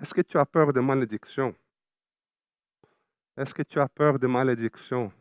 est-ce 0.00 0.12
que 0.12 0.20
tu 0.20 0.36
as 0.36 0.44
peur 0.44 0.72
de 0.72 0.80
malédiction? 0.80 1.54
Est-ce 3.36 3.54
que 3.54 3.62
tu 3.62 3.78
as 3.78 3.88
peur 3.88 4.18
de 4.18 4.26
malédiction? 4.26 5.12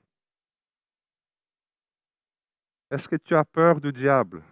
Est-ce 2.89 3.07
que 3.07 3.15
tu 3.15 3.35
as 3.35 3.45
peur 3.45 3.79
du 3.79 3.91
diable? 3.93 4.43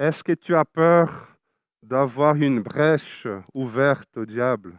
Est-ce 0.00 0.24
que 0.24 0.32
tu 0.32 0.56
as 0.56 0.64
peur 0.64 1.36
d'avoir 1.82 2.34
une 2.34 2.62
brèche 2.62 3.26
ouverte 3.52 4.16
au 4.16 4.24
diable? 4.24 4.78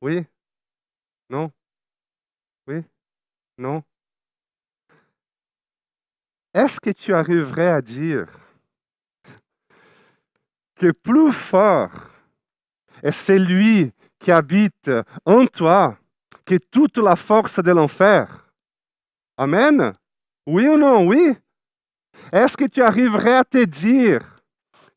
Oui? 0.00 0.24
Non? 1.28 1.50
Oui? 2.68 2.84
Non? 3.58 3.82
Est-ce 6.54 6.78
que 6.78 6.90
tu 6.90 7.12
arriverais 7.12 7.66
à 7.66 7.82
dire 7.82 8.28
que 10.76 10.92
plus 10.92 11.32
fort 11.32 12.12
est 13.02 13.10
celui 13.10 13.92
qui 14.20 14.30
habite 14.30 14.88
en 15.24 15.46
toi 15.46 15.98
que 16.44 16.58
toute 16.58 16.98
la 16.98 17.16
force 17.16 17.58
de 17.58 17.72
l'enfer? 17.72 18.52
Amen? 19.36 19.94
Oui 20.46 20.68
ou 20.68 20.78
non? 20.78 21.08
Oui? 21.08 21.36
Est-ce 22.32 22.56
que 22.56 22.64
tu 22.64 22.82
arriverais 22.82 23.36
à 23.36 23.44
te 23.44 23.64
dire 23.64 24.20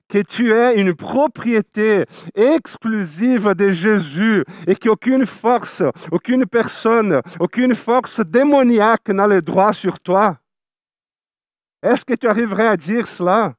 que 0.08 0.22
tu 0.22 0.51
es 0.51 0.80
une 0.80 0.94
propriété 0.94 2.06
exclusive 2.36 3.54
de 3.54 3.70
Jésus 3.70 4.44
et 4.68 4.75
qu'aucune 4.75 5.25
force, 5.25 5.84
aucune 6.12 6.46
personne, 6.46 7.22
aucune 7.40 7.75
force 7.75 8.20
démoniaque 8.20 9.10
n'a 9.10 9.28
le 9.28 9.42
droit 9.42 9.72
sur 9.72 10.00
toi? 10.00 10.38
Est-ce 11.82 12.04
que 12.04 12.13
tu 12.13 12.28
arriverais 12.28 12.68
à 12.68 12.78
dire 12.78 13.08
cela? 13.08 13.56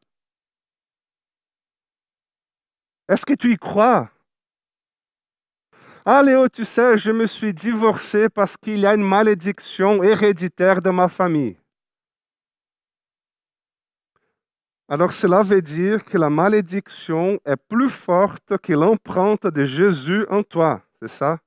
Est-ce 3.08 3.26
que 3.26 3.34
tu 3.34 3.52
y 3.52 3.56
crois? 3.56 4.10
Ah 6.04 6.22
Léo, 6.22 6.48
tu 6.48 6.64
sais, 6.64 6.98
je 6.98 7.12
me 7.12 7.26
suis 7.26 7.54
divorcé 7.54 8.28
parce 8.28 8.56
qu'il 8.56 8.80
y 8.80 8.86
a 8.86 8.94
une 8.94 9.06
malédiction 9.06 10.02
héréditaire 10.02 10.82
de 10.82 10.90
ma 10.90 11.08
famille. 11.08 11.61
Alors 14.92 15.10
cela 15.10 15.42
veut 15.42 15.62
dire 15.62 16.04
que 16.04 16.18
la 16.18 16.28
malédiction 16.28 17.40
est 17.46 17.56
plus 17.56 17.88
forte 17.88 18.58
que 18.58 18.74
l'empreinte 18.74 19.46
de 19.46 19.64
Jésus 19.64 20.26
en 20.28 20.42
toi, 20.42 20.82
c'est 21.00 21.08
ça? 21.08 21.38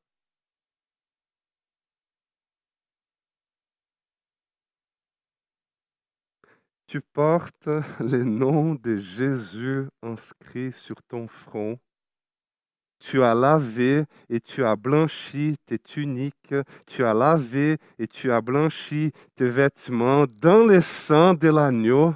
Tu 6.87 7.01
portes 7.01 7.69
le 7.99 8.23
nom 8.23 8.73
de 8.73 8.97
Jésus 8.97 9.89
inscrit 10.01 10.71
sur 10.71 10.95
ton 11.03 11.27
front. 11.27 11.77
Tu 12.97 13.21
as 13.21 13.35
lavé 13.35 14.05
et 14.27 14.39
tu 14.39 14.65
as 14.65 14.75
blanchi 14.75 15.55
tes 15.67 15.77
tuniques. 15.77 16.55
Tu 16.87 17.05
as 17.05 17.13
lavé 17.13 17.77
et 17.99 18.07
tu 18.07 18.31
as 18.31 18.41
blanchi 18.41 19.11
tes 19.35 19.45
vêtements 19.45 20.25
dans 20.27 20.65
le 20.65 20.81
sang 20.81 21.35
de 21.35 21.49
l'agneau. 21.49 22.15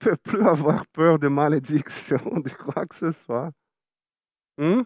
Ne 0.00 0.10
peut 0.10 0.16
plus 0.16 0.46
avoir 0.46 0.86
peur 0.86 1.18
de 1.18 1.28
malédiction, 1.28 2.18
de 2.44 2.50
quoi 2.50 2.86
que 2.86 2.94
ce 2.94 3.12
soit. 3.12 3.50
Hmm? 4.58 4.82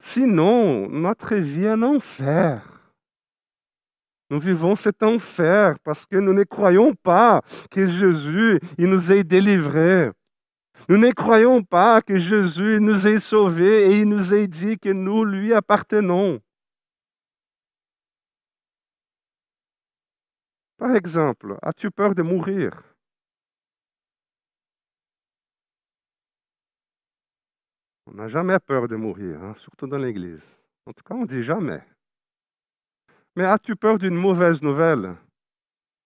Sinon, 0.00 0.88
notre 0.88 1.34
vie 1.36 1.64
est 1.64 1.68
un 1.68 1.82
enfer. 1.82 2.92
Nous 4.30 4.38
vivons 4.40 4.76
cet 4.76 5.02
enfer 5.02 5.78
parce 5.82 6.04
que 6.04 6.16
nous 6.16 6.34
ne 6.34 6.44
croyons 6.44 6.94
pas 6.94 7.40
que 7.70 7.86
Jésus 7.86 8.60
nous 8.78 9.12
ait 9.12 9.24
délivrés. 9.24 10.10
Nous 10.88 10.98
ne 10.98 11.10
croyons 11.10 11.62
pas 11.62 12.02
que 12.02 12.18
Jésus 12.18 12.78
nous 12.80 13.06
ait 13.06 13.20
sauvés 13.20 13.90
et 13.90 13.98
il 13.98 14.08
nous 14.08 14.32
ait 14.32 14.46
dit 14.46 14.78
que 14.78 14.90
nous 14.90 15.24
lui 15.24 15.52
appartenons. 15.52 16.40
Par 20.78 20.94
exemple, 20.94 21.58
as-tu 21.60 21.90
peur 21.90 22.14
de 22.14 22.22
mourir? 22.22 22.70
On 28.06 28.12
n'a 28.12 28.28
jamais 28.28 28.58
peur 28.60 28.86
de 28.86 28.94
mourir, 28.94 29.42
hein, 29.42 29.54
surtout 29.58 29.88
dans 29.88 29.98
l'Église. 29.98 30.46
En 30.86 30.92
tout 30.92 31.02
cas, 31.02 31.14
on 31.14 31.24
dit 31.24 31.42
jamais. 31.42 31.82
Mais 33.34 33.44
as-tu 33.44 33.74
peur 33.74 33.98
d'une 33.98 34.14
mauvaise 34.14 34.62
nouvelle? 34.62 35.16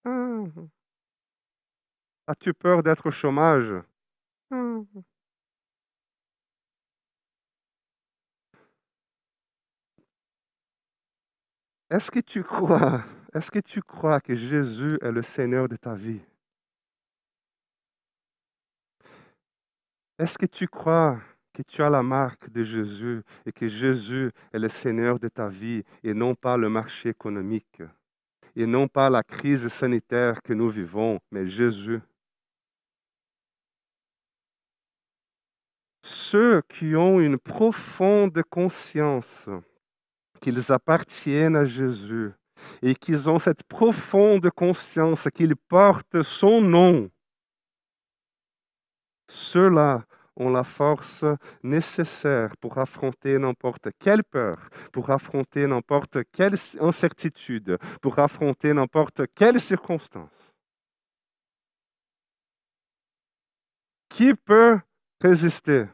Ah. 0.05 0.43
As-tu 2.27 2.53
peur 2.53 2.81
d'être 2.81 3.05
au 3.07 3.11
chômage? 3.11 3.73
Ah. 4.51 4.79
Est-ce 11.91 12.09
que 12.09 12.19
tu 12.19 12.43
crois 12.43 13.03
est-ce 13.33 13.49
que 13.49 13.59
tu 13.59 13.81
crois 13.81 14.21
que 14.21 14.35
Jésus 14.35 14.99
est 15.01 15.11
le 15.11 15.23
Seigneur 15.23 15.67
de 15.67 15.75
ta 15.75 15.95
vie? 15.95 16.21
Est-ce 20.19 20.37
que 20.37 20.45
tu 20.45 20.67
crois 20.67 21.19
que 21.51 21.63
tu 21.63 21.81
as 21.81 21.89
la 21.89 22.03
marque 22.03 22.49
de 22.51 22.63
Jésus 22.63 23.23
et 23.45 23.51
que 23.51 23.67
Jésus 23.67 24.31
est 24.53 24.59
le 24.59 24.69
Seigneur 24.69 25.17
de 25.17 25.27
ta 25.27 25.49
vie 25.49 25.83
et 26.03 26.13
non 26.13 26.35
pas 26.35 26.57
le 26.57 26.69
marché 26.69 27.09
économique? 27.09 27.81
Et 28.55 28.67
non 28.67 28.87
pas 28.87 29.09
la 29.09 29.23
crise 29.23 29.67
sanitaire 29.67 30.43
que 30.43 30.53
nous 30.53 30.69
vivons, 30.69 31.19
mais 31.31 31.47
Jésus? 31.47 32.01
Ceux 36.03 36.61
qui 36.69 36.95
ont 36.95 37.19
une 37.19 37.39
profonde 37.39 38.39
conscience 38.43 39.49
qu'ils 40.39 40.71
appartiennent 40.71 41.55
à 41.55 41.65
Jésus 41.65 42.31
et 42.81 42.95
qu'ils 42.95 43.29
ont 43.29 43.39
cette 43.39 43.63
profonde 43.63 44.49
conscience 44.51 45.27
qu'ils 45.33 45.55
portent 45.55 46.23
son 46.23 46.61
nom, 46.61 47.09
ceux-là 49.29 50.05
ont 50.35 50.49
la 50.49 50.63
force 50.63 51.25
nécessaire 51.61 52.57
pour 52.57 52.77
affronter 52.77 53.37
n'importe 53.37 53.89
quelle 53.99 54.23
peur, 54.23 54.69
pour 54.91 55.09
affronter 55.09 55.67
n'importe 55.67 56.19
quelle 56.31 56.55
incertitude, 56.79 57.77
pour 58.01 58.17
affronter 58.19 58.73
n'importe 58.73 59.21
quelle 59.35 59.61
circonstance. 59.61 60.53
Qui 64.09 64.33
peut 64.33 64.79
résister? 65.21 65.85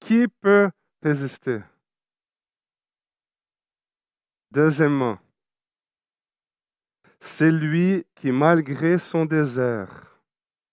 Qui 0.00 0.28
peut 0.28 0.70
résister? 1.02 1.60
Deuxièmement, 4.50 5.18
c'est 7.20 7.52
lui 7.52 8.04
qui, 8.14 8.32
malgré 8.32 8.98
son 8.98 9.26
désert, 9.26 10.22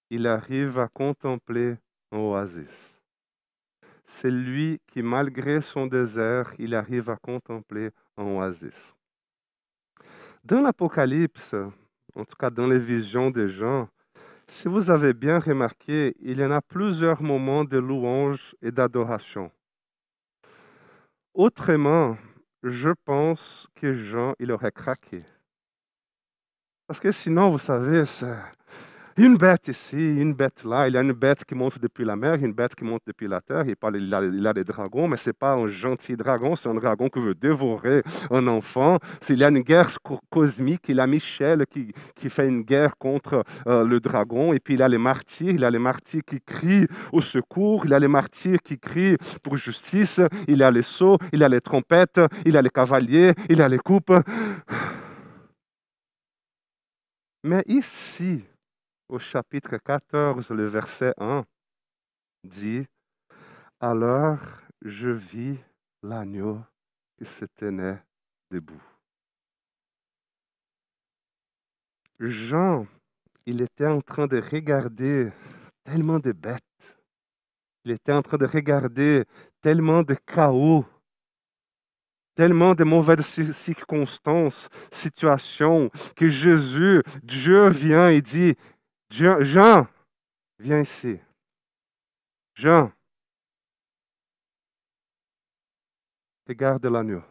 il 0.10 0.28
arrive 0.28 0.80
à 0.80 0.88
contempler 0.88 1.76
un 2.12 2.20
oasis. 2.20 3.02
C'est 4.06 4.32
lui 4.32 4.80
qui, 4.88 5.02
malgré 5.02 5.60
son 5.60 5.88
désert, 5.88 6.54
il 6.58 6.74
arrive 6.74 7.10
à 7.10 7.18
contempler 7.18 7.90
un 8.18 8.24
oasis. 8.24 8.96
Dans 10.44 10.62
l'Apocalypse, 10.62 11.56
en 12.16 12.24
tout 12.24 12.36
cas 12.38 12.50
dans 12.50 12.68
les 12.68 12.80
visions 12.80 13.30
des 13.30 13.50
gens, 13.50 13.90
si 14.48 14.68
vous 14.68 14.90
avez 14.90 15.14
bien 15.14 15.40
remarqué, 15.40 16.16
il 16.22 16.40
y 16.40 16.46
en 16.46 16.52
a 16.52 16.62
plusieurs 16.62 17.22
moments 17.22 17.66
de 17.66 17.78
louange 17.78 18.56
et 18.62 18.72
d'adoration. 18.72 19.52
Autrement, 21.34 22.16
je 22.71 22.89
pense 23.06 23.67
que 23.75 23.93
Jean, 23.93 24.34
il 24.39 24.51
aurait 24.51 24.71
craqué. 24.71 25.23
Parce 26.88 26.99
que 26.99 27.12
sinon, 27.12 27.49
vous 27.49 27.60
savez, 27.60 28.06
c'est 28.06 28.36
une 29.17 29.38
bête 29.38 29.69
ici, 29.69 30.17
une 30.19 30.34
bête 30.34 30.63
là. 30.65 30.88
Il 30.89 30.93
y 30.93 30.97
a 30.97 31.01
une 31.01 31.13
bête 31.13 31.45
qui 31.45 31.56
monte 31.56 31.80
depuis 31.80 32.04
la 32.04 32.15
mer, 32.15 32.36
une 32.36 32.51
bête 32.51 32.75
qui 32.75 32.84
monte 32.84 33.01
depuis 33.08 33.28
la 33.28 33.39
terre. 33.39 33.63
Il, 33.65 33.75
parle, 33.78 33.97
il, 33.97 34.13
a, 34.47 34.54
des 34.54 34.63
dragons, 34.63 35.08
mais 35.08 35.15
ce 35.15 35.30
n'est 35.30 35.34
pas 35.34 35.54
un 35.54 35.67
gentil 35.67 36.17
dragon, 36.17 36.56
c'est 36.56 36.67
un 36.67 36.73
dragon 36.73 37.08
qui 37.08 37.19
veut 37.19 37.34
dévorer 37.34 38.04
un 38.30 38.45
enfant. 38.47 38.99
S'il 39.21 39.38
y 39.38 39.43
a 39.43 39.49
une 39.49 39.62
guerre 39.62 39.97
cosmique, 40.30 40.89
il 40.89 40.97
y 40.97 40.99
a 40.99 41.08
Michel 41.08 41.65
qui, 41.69 41.93
qui 42.13 42.30
fait 42.30 42.47
une 42.47 42.63
guerre 42.63 42.97
contre 42.97 43.43
euh, 43.67 43.86
le 43.86 43.99
dragon. 44.01 44.51
Et 44.51 44.60
puis 44.60 44.73
il 44.73 44.82
y 44.82 44.84
a 44.84 44.89
les 44.89 44.97
martyrs, 44.97 45.54
il 45.54 45.62
y 45.62 45.65
a 45.65 45.71
les 45.71 45.80
martyrs 45.80 46.23
qui 46.25 46.41
crient 46.41 46.88
au 47.13 47.21
secours, 47.21 47.86
il 47.86 47.91
y 47.91 47.93
a 47.93 47.99
les 47.99 48.10
martyrs 48.10 48.60
qui 48.62 48.78
crient 48.78 49.17
pour 49.41 49.56
justice, 49.56 50.19
il 50.47 50.58
y 50.58 50.63
a 50.63 50.71
les 50.71 50.84
sceaux, 50.84 51.17
il 51.32 51.39
y 51.39 51.43
a 51.43 51.49
les 51.49 51.62
trompettes, 51.62 52.19
il 52.45 52.54
y 52.54 52.58
a 52.58 52.62
les 52.62 52.69
cavaliers, 52.69 53.32
il 53.49 53.58
y 53.60 53.62
a 53.62 53.69
les 53.69 53.80
coupes. 53.80 54.13
Mais 57.43 57.63
ici, 57.67 58.43
au 59.08 59.20
chapitre 59.20 59.78
14, 59.78 60.50
le 60.50 60.68
verset 60.68 61.13
1, 61.18 61.46
dit, 62.44 62.86
Alors 63.80 64.39
je 64.82 65.10
vis 65.10 65.58
l'agneau 66.02 66.60
qui 67.18 67.26
se 67.26 67.46
tenait 67.46 68.02
debout. 68.52 68.82
Jean, 72.20 72.88
il 73.46 73.62
était 73.62 73.88
en 73.88 74.02
train 74.02 74.28
de 74.28 74.38
regarder 74.38 75.32
tellement 75.84 76.20
de 76.20 76.32
bêtes. 76.32 76.62
Il 77.84 77.91
était 77.91 78.13
en 78.13 78.22
train 78.22 78.38
de 78.38 78.46
regarder 78.46 79.26
tellement 79.62 80.02
de 80.02 80.15
chaos, 80.26 80.86
tellement 82.36 82.74
de 82.74 82.84
mauvaises 82.84 83.52
circonstances, 83.52 84.70
situations, 84.91 85.89
que 86.15 86.28
Jésus, 86.28 87.04
Dieu 87.24 87.70
vient 87.70 88.10
et 88.10 88.22
dit, 88.22 88.56
Jean, 89.10 89.88
viens 90.60 90.82
ici. 90.82 91.20
Jean, 92.54 92.91
regarde 96.48 96.86
l'agneau. 96.86 97.24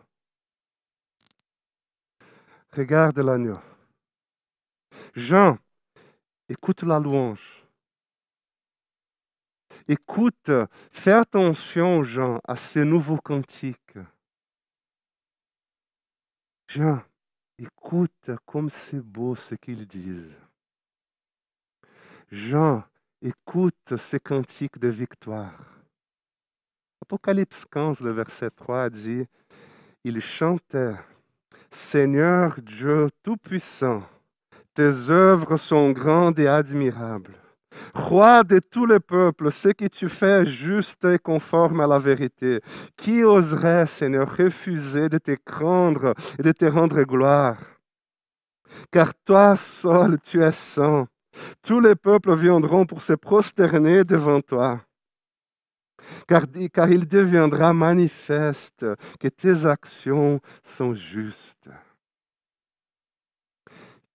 Regarde 2.73 3.19
l'agneau. 3.19 3.59
Jean, 5.15 5.59
écoute 6.49 6.83
la 6.83 6.99
louange. 6.99 7.65
Écoute, 9.87 10.51
fais 10.91 11.13
attention, 11.13 12.03
Jean, 12.03 12.41
à 12.45 12.57
ces 12.57 12.85
nouveaux 12.85 13.19
cantiques. 13.19 13.99
Jean, 16.69 17.03
écoute 17.59 18.31
comme 18.47 18.71
c'est 18.71 19.01
beau 19.01 19.37
ce 19.37 19.55
qu'ils 19.55 19.87
disent. 19.87 20.37
Jean, 22.35 22.83
écoute 23.23 23.95
ces 23.97 24.19
cantiques 24.19 24.81
de 24.81 24.89
victoire. 24.89 25.55
Apocalypse 27.01 27.65
15, 27.65 28.01
le 28.01 28.11
verset 28.11 28.51
3 28.51 28.91
dit, 28.91 29.25
il 30.03 30.21
chantait, 30.21 30.97
Seigneur 31.71 32.57
Dieu 32.61 33.09
Tout-Puissant, 33.23 34.03
tes 34.75 35.11
œuvres 35.11 35.57
sont 35.57 35.93
grandes 35.93 36.41
et 36.41 36.49
admirables. 36.49 37.37
Roi 37.95 38.43
de 38.43 38.59
tous 38.59 38.87
les 38.87 38.99
peuples, 38.99 39.53
ce 39.53 39.69
que 39.69 39.87
tu 39.87 40.09
fais 40.09 40.43
est 40.43 40.47
juste 40.47 41.05
et 41.05 41.21
conforme 41.21 41.83
à 41.83 41.87
la 41.87 42.01
vérité. 42.01 42.61
Qui 42.97 43.23
oserait, 43.23 43.87
Seigneur, 43.87 44.29
refuser 44.37 45.09
de 45.09 45.19
te 45.19 45.37
craindre 45.37 46.15
et 46.37 46.43
de 46.43 46.51
te 46.51 46.65
rendre 46.65 47.01
gloire? 47.05 47.59
Car 48.91 49.15
toi 49.25 49.57
seul, 49.57 50.19
tu 50.21 50.43
es 50.43 50.51
saint. 50.51 51.07
Tous 51.63 51.81
les 51.81 51.95
peuples 51.97 52.35
viendront 52.37 52.87
pour 52.87 53.03
se 53.03 53.15
prosterner 53.15 54.05
devant 54.05 54.41
toi. 54.41 54.85
Car, 56.29 56.45
il 56.91 57.07
deviendra 57.07 57.73
manifeste 57.73 58.85
que 59.19 59.29
tes 59.29 59.65
actions 59.65 60.41
sont 60.63 60.95
justes. 60.95 61.71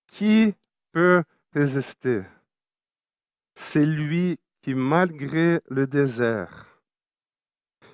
Qui 0.07 0.53
peut 0.91 1.23
résister? 1.53 2.23
C'est 3.55 3.85
lui 3.85 4.37
qui, 4.61 4.75
malgré 4.75 5.61
le 5.69 5.87
désert, 5.87 6.81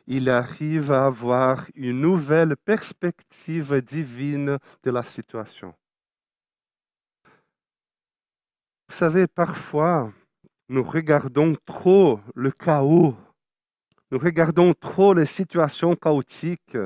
il 0.07 0.29
arrive 0.29 0.91
à 0.91 1.05
avoir 1.07 1.65
une 1.73 2.01
nouvelle 2.01 2.55
perspective 2.57 3.81
divine 3.81 4.59
de 4.83 4.91
la 4.91 5.03
situation. 5.03 5.73
Vous 8.84 8.84
savez, 8.95 9.27
parfois, 9.27 10.13
nous 10.69 10.81
regardons 10.81 11.53
trop 11.65 12.21
le 12.33 12.49
chaos, 12.49 13.13
nous 14.09 14.17
regardons 14.17 14.73
trop 14.73 15.13
les 15.13 15.25
situations 15.25 15.97
chaotiques 15.97 16.77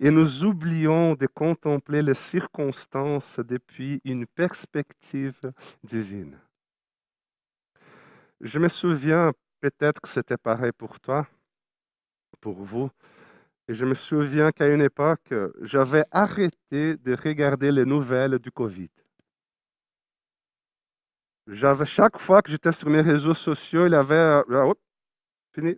et 0.00 0.10
nous 0.10 0.44
oublions 0.44 1.14
de 1.14 1.26
contempler 1.26 2.02
les 2.02 2.14
circonstances 2.14 3.40
depuis 3.40 4.02
une 4.04 4.26
perspective 4.26 5.40
divine. 5.82 6.38
Je 8.42 8.58
me 8.58 8.68
souviens, 8.68 9.32
peut-être 9.62 10.02
que 10.02 10.08
c'était 10.08 10.36
pareil 10.36 10.72
pour 10.76 11.00
toi, 11.00 11.26
pour 12.42 12.62
vous, 12.62 12.90
et 13.66 13.72
je 13.72 13.86
me 13.86 13.94
souviens 13.94 14.52
qu'à 14.52 14.68
une 14.68 14.82
époque, 14.82 15.32
j'avais 15.62 16.04
arrêté 16.10 16.98
de 16.98 17.16
regarder 17.16 17.72
les 17.72 17.86
nouvelles 17.86 18.38
du 18.38 18.50
Covid. 18.50 18.90
J'avais 21.46 21.84
chaque 21.86 22.18
fois 22.18 22.40
que 22.42 22.50
j'étais 22.50 22.72
sur 22.72 22.88
mes 22.88 23.02
réseaux 23.02 23.34
sociaux, 23.34 23.86
il 23.86 23.94
avait 23.94 24.14
euh, 24.14 24.72
fini. 25.54 25.76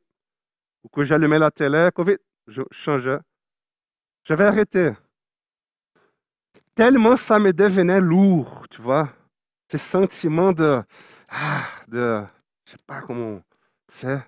Ou 0.85 0.89
que 0.89 1.05
j'allumais 1.05 1.39
la 1.39 1.51
télé, 1.51 1.91
Covid, 1.95 2.19
je 2.47 2.63
changeais. 2.71 3.19
J'avais 4.25 4.45
arrêté. 4.45 4.93
Tellement 6.75 7.17
ça 7.17 7.39
me 7.39 7.53
devenait 7.53 8.01
lourd, 8.01 8.67
tu 8.71 8.83
vois. 8.83 9.13
Ce 9.71 9.79
sentiment 9.79 10.53
de. 10.53 10.83
Ah, 11.29 11.65
de. 11.89 12.25
Je 12.65 12.73
sais 12.73 12.79
pas 12.87 13.03
comment. 13.03 13.41
C'est. 13.89 14.23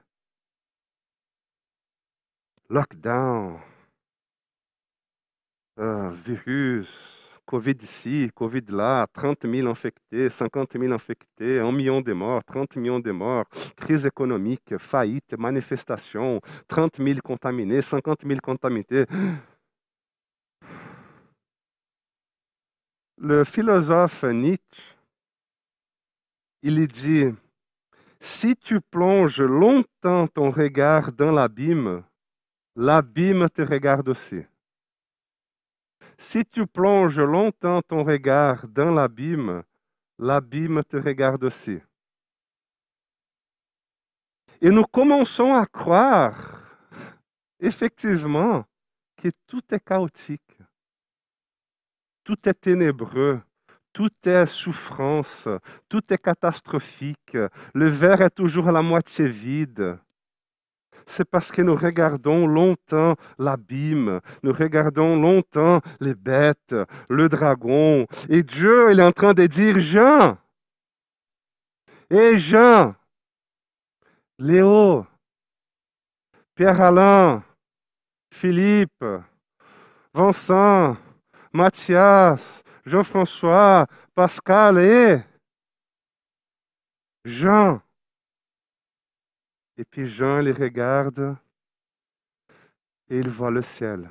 Lockdown. 2.70 3.60
Euh, 5.78 6.10
virus. 6.10 7.17
Covid 7.48 7.76
ici, 7.80 8.30
Covid 8.34 8.64
là, 8.68 9.06
30 9.10 9.46
000 9.46 9.66
infectés, 9.68 10.28
50 10.28 10.78
000 10.78 10.92
infectés, 10.92 11.60
1 11.60 11.72
million 11.72 12.02
de 12.02 12.12
morts, 12.12 12.44
30 12.44 12.76
millions 12.76 13.00
de 13.00 13.10
morts, 13.10 13.46
crise 13.74 14.04
économique, 14.04 14.76
faillite, 14.76 15.34
manifestation, 15.38 16.42
30 16.68 16.98
000 16.98 17.20
contaminés, 17.24 17.80
50 17.80 18.26
000 18.26 18.40
contaminés. 18.42 19.06
Le 23.16 23.44
philosophe 23.44 24.24
Nietzsche, 24.24 24.94
il 26.62 26.86
dit, 26.86 27.34
si 28.20 28.56
tu 28.56 28.82
plonges 28.82 29.40
longtemps 29.40 30.26
ton 30.26 30.50
regard 30.50 31.12
dans 31.12 31.32
l'abîme, 31.32 32.04
l'abîme 32.76 33.48
te 33.48 33.62
regarde 33.62 34.10
aussi. 34.10 34.44
Si 36.20 36.44
tu 36.44 36.66
plonges 36.66 37.20
longtemps 37.20 37.80
ton 37.80 38.02
regard 38.02 38.66
dans 38.66 38.92
l'abîme, 38.92 39.62
l'abîme 40.18 40.82
te 40.82 40.96
regarde 40.96 41.44
aussi. 41.44 41.78
Et 44.60 44.70
nous 44.70 44.82
commençons 44.82 45.54
à 45.54 45.64
croire, 45.64 46.60
effectivement, 47.60 48.64
que 49.16 49.28
tout 49.46 49.62
est 49.70 49.84
chaotique, 49.84 50.58
tout 52.24 52.48
est 52.48 52.60
ténébreux, 52.60 53.40
tout 53.92 54.10
est 54.24 54.46
souffrance, 54.46 55.48
tout 55.88 56.12
est 56.12 56.18
catastrophique, 56.18 57.36
le 57.74 57.88
verre 57.88 58.22
est 58.22 58.30
toujours 58.30 58.68
à 58.68 58.72
la 58.72 58.82
moitié 58.82 59.28
vide 59.28 59.98
c'est 61.08 61.24
parce 61.24 61.50
que 61.50 61.62
nous 61.62 61.74
regardons 61.74 62.46
longtemps 62.46 63.16
l'abîme, 63.38 64.20
nous 64.42 64.52
regardons 64.52 65.20
longtemps 65.20 65.80
les 66.00 66.14
bêtes, 66.14 66.74
le 67.08 67.28
dragon. 67.28 68.06
Et 68.28 68.42
Dieu, 68.42 68.92
il 68.92 69.00
est 69.00 69.04
en 69.04 69.12
train 69.12 69.34
de 69.34 69.46
dire, 69.46 69.80
Jean, 69.80 70.38
et 72.10 72.38
Jean, 72.38 72.94
Léo, 74.38 75.06
Pierre-Alain, 76.54 77.42
Philippe, 78.32 79.04
Vincent, 80.14 80.96
Mathias, 81.52 82.62
Jean-François, 82.84 83.86
Pascal. 84.14 84.78
Et 84.78 85.18
Jean. 87.24 87.80
Et 89.80 89.84
puis 89.84 90.06
Jean 90.06 90.40
les 90.40 90.50
regarde 90.50 91.36
et 93.08 93.18
il 93.20 93.28
voit 93.28 93.52
le 93.52 93.62
ciel. 93.62 94.10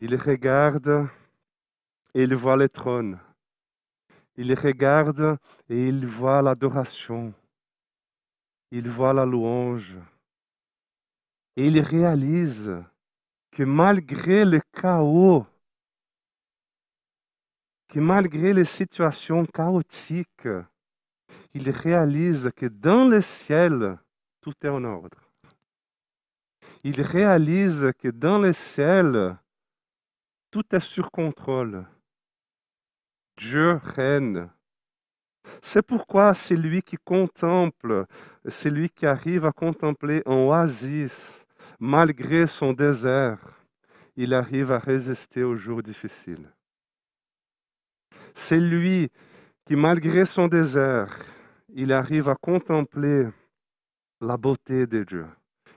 Il 0.00 0.16
regarde 0.16 1.08
et 2.12 2.22
il 2.22 2.34
voit 2.34 2.56
le 2.56 2.68
trône. 2.68 3.20
Il 4.36 4.52
regarde 4.54 5.38
et 5.68 5.86
il 5.86 6.08
voit 6.08 6.42
l'adoration. 6.42 7.32
Il 8.72 8.90
voit 8.90 9.14
la 9.14 9.24
louange. 9.24 9.96
Et 11.54 11.68
il 11.68 11.78
réalise 11.80 12.82
que 13.52 13.62
malgré 13.62 14.44
le 14.44 14.60
chaos, 14.72 15.46
que 17.86 18.00
malgré 18.00 18.52
les 18.52 18.64
situations 18.64 19.46
chaotiques, 19.46 20.48
il 21.54 21.70
réalise 21.70 22.50
que 22.54 22.66
dans 22.66 23.04
le 23.04 23.20
ciel, 23.20 23.98
tout 24.40 24.54
est 24.62 24.68
en 24.68 24.84
ordre. 24.84 25.18
Il 26.82 27.00
réalise 27.02 27.92
que 27.98 28.08
dans 28.08 28.38
le 28.38 28.52
ciel, 28.52 29.36
tout 30.50 30.64
est 30.72 30.80
sur 30.80 31.10
contrôle. 31.10 31.84
Dieu 33.36 33.80
règne. 33.82 34.48
C'est 35.60 35.82
pourquoi 35.82 36.34
celui 36.34 36.82
qui 36.82 36.96
contemple, 36.96 38.06
celui 38.46 38.88
qui 38.88 39.06
arrive 39.06 39.44
à 39.44 39.52
contempler 39.52 40.22
un 40.26 40.36
oasis, 40.36 41.44
malgré 41.78 42.46
son 42.46 42.72
désert, 42.72 43.38
il 44.16 44.34
arrive 44.34 44.70
à 44.72 44.78
résister 44.78 45.42
aux 45.42 45.56
jours 45.56 45.82
difficiles. 45.82 46.52
C'est 48.34 48.60
lui 48.60 49.10
qui, 49.64 49.76
malgré 49.76 50.24
son 50.24 50.46
désert, 50.46 51.16
il 51.74 51.92
arrive 51.92 52.28
à 52.28 52.34
contempler 52.34 53.28
la 54.20 54.36
beauté 54.36 54.86
de 54.86 55.04
Dieu. 55.04 55.26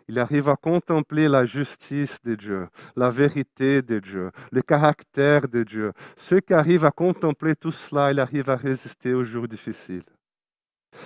Il 0.07 0.19
arrive 0.19 0.49
à 0.49 0.55
contempler 0.55 1.29
la 1.29 1.45
justice 1.45 2.21
de 2.23 2.35
Dieu, 2.35 2.67
la 2.95 3.09
vérité 3.09 3.81
de 3.81 3.99
Dieu, 3.99 4.31
le 4.51 4.61
caractère 4.61 5.47
de 5.47 5.63
Dieu. 5.63 5.93
Ceux 6.17 6.41
qui 6.41 6.53
arrivent 6.53 6.85
à 6.85 6.91
contempler 6.91 7.55
tout 7.55 7.71
cela, 7.71 8.11
il 8.11 8.19
arrive 8.19 8.49
à 8.49 8.57
résister 8.57 9.13
aux 9.13 9.23
jours 9.23 9.47
difficiles. 9.47 10.03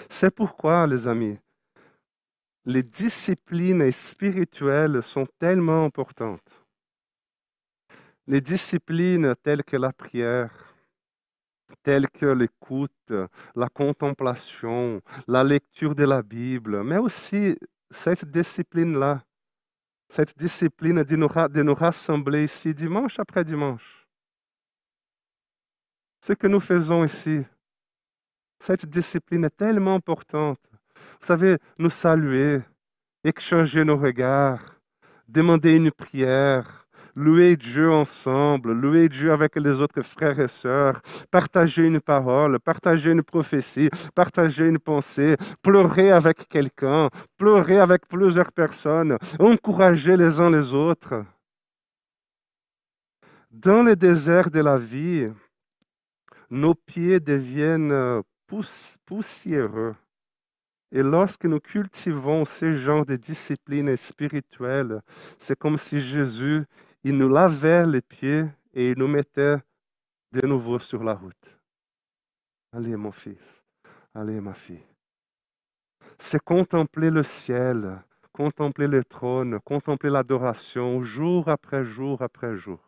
C'est 0.10 0.34
pourquoi, 0.34 0.88
les 0.88 1.08
amis, 1.08 1.38
les 2.66 2.84
disciplines 2.84 3.90
spirituelles 3.92 5.02
sont 5.04 5.28
tellement 5.40 5.86
importantes. 5.86 6.66
Les 8.26 8.42
disciplines 8.42 9.36
telles 9.42 9.64
que 9.64 9.78
la 9.78 9.94
prière, 9.94 10.67
telles 11.84 12.10
que 12.10 12.26
l'écoute, 12.26 13.14
la 13.56 13.70
contemplation, 13.70 15.02
la 15.28 15.44
lecture 15.44 15.96
de 15.96 16.04
la 16.04 16.22
Bible, 16.22 16.84
mais 16.84 16.98
aussi 16.98 17.58
cette 17.90 18.26
discipline-là, 18.26 19.24
cette 20.10 20.38
discipline 20.38 21.04
de 21.04 21.16
nous, 21.16 21.28
de 21.28 21.64
nous 21.64 21.74
rassembler 21.74 22.46
ici 22.46 22.74
dimanche 22.74 23.20
après 23.20 23.44
dimanche. 23.44 24.08
Ce 26.22 26.34
que 26.34 26.48
nous 26.48 26.60
faisons 26.60 27.06
ici, 27.06 27.44
cette 28.60 28.86
discipline 28.86 29.46
est 29.46 29.56
tellement 29.56 29.96
importante. 29.96 30.60
Vous 31.22 31.28
savez, 31.28 31.58
nous 31.78 31.90
saluer, 31.90 32.62
échanger 33.24 33.84
nos 33.84 33.98
regards, 33.98 34.80
demander 35.28 35.76
une 35.76 35.92
prière, 35.92 36.87
louer 37.18 37.56
Dieu 37.58 37.92
ensemble, 37.92 38.74
louer 38.74 39.10
Dieu 39.10 39.32
avec 39.32 39.56
les 39.56 39.82
autres 39.82 40.04
frères 40.04 40.40
et 40.40 40.48
sœurs, 40.48 41.02
partager 41.32 41.84
une 41.84 42.00
parole, 42.00 42.60
partager 42.60 43.12
une 43.12 43.24
prophétie, 43.24 43.90
partager 44.14 44.68
une 44.68 44.78
pensée, 44.78 45.36
pleurer 45.64 46.12
avec 46.12 46.48
quelqu'un, 46.48 47.10
pleurer 47.38 47.80
avec 47.80 48.08
plusieurs 48.08 48.52
personnes, 48.52 49.18
encourager 49.40 50.16
les 50.16 50.40
uns 50.40 50.52
les 50.52 50.74
autres. 50.74 51.26
Dans 53.50 53.82
le 53.82 53.96
désert 53.96 54.52
de 54.52 54.60
la 54.60 54.78
vie, 54.78 55.28
nos 56.52 56.76
pieds 56.76 57.20
deviennent 57.20 58.22
poussiéreux. 59.06 59.96
Et 60.92 61.04
lorsque 61.04 61.46
nous 61.46 61.60
cultivons 61.60 62.46
ce 62.46 62.74
genre 62.74 63.06
de 63.06 63.16
discipline 63.18 63.98
spirituelle, 63.98 65.02
c'est 65.38 65.58
comme 65.58 65.78
si 65.78 66.00
Jésus, 66.00 66.64
il 67.04 67.18
nous 67.18 67.30
lavait 67.30 67.86
les 67.86 68.02
pieds 68.02 68.46
et 68.74 68.92
il 68.92 68.98
nous 68.98 69.08
mettait 69.08 69.58
de 70.32 70.46
nouveau 70.46 70.80
sur 70.80 71.04
la 71.04 71.14
route. 71.14 71.58
Allez, 72.72 72.96
mon 72.96 73.12
fils, 73.12 73.64
allez, 74.14 74.42
ma 74.42 74.54
fille. 74.54 74.84
C'est 76.20 76.42
contempler 76.44 77.10
le 77.10 77.24
ciel, 77.24 78.04
contempler 78.32 78.88
le 78.88 79.04
trône, 79.04 79.60
contempler 79.62 80.10
l'adoration 80.10 81.04
jour 81.04 81.48
après 81.48 81.86
jour 81.86 82.22
après 82.22 82.56
jour. 82.56 82.80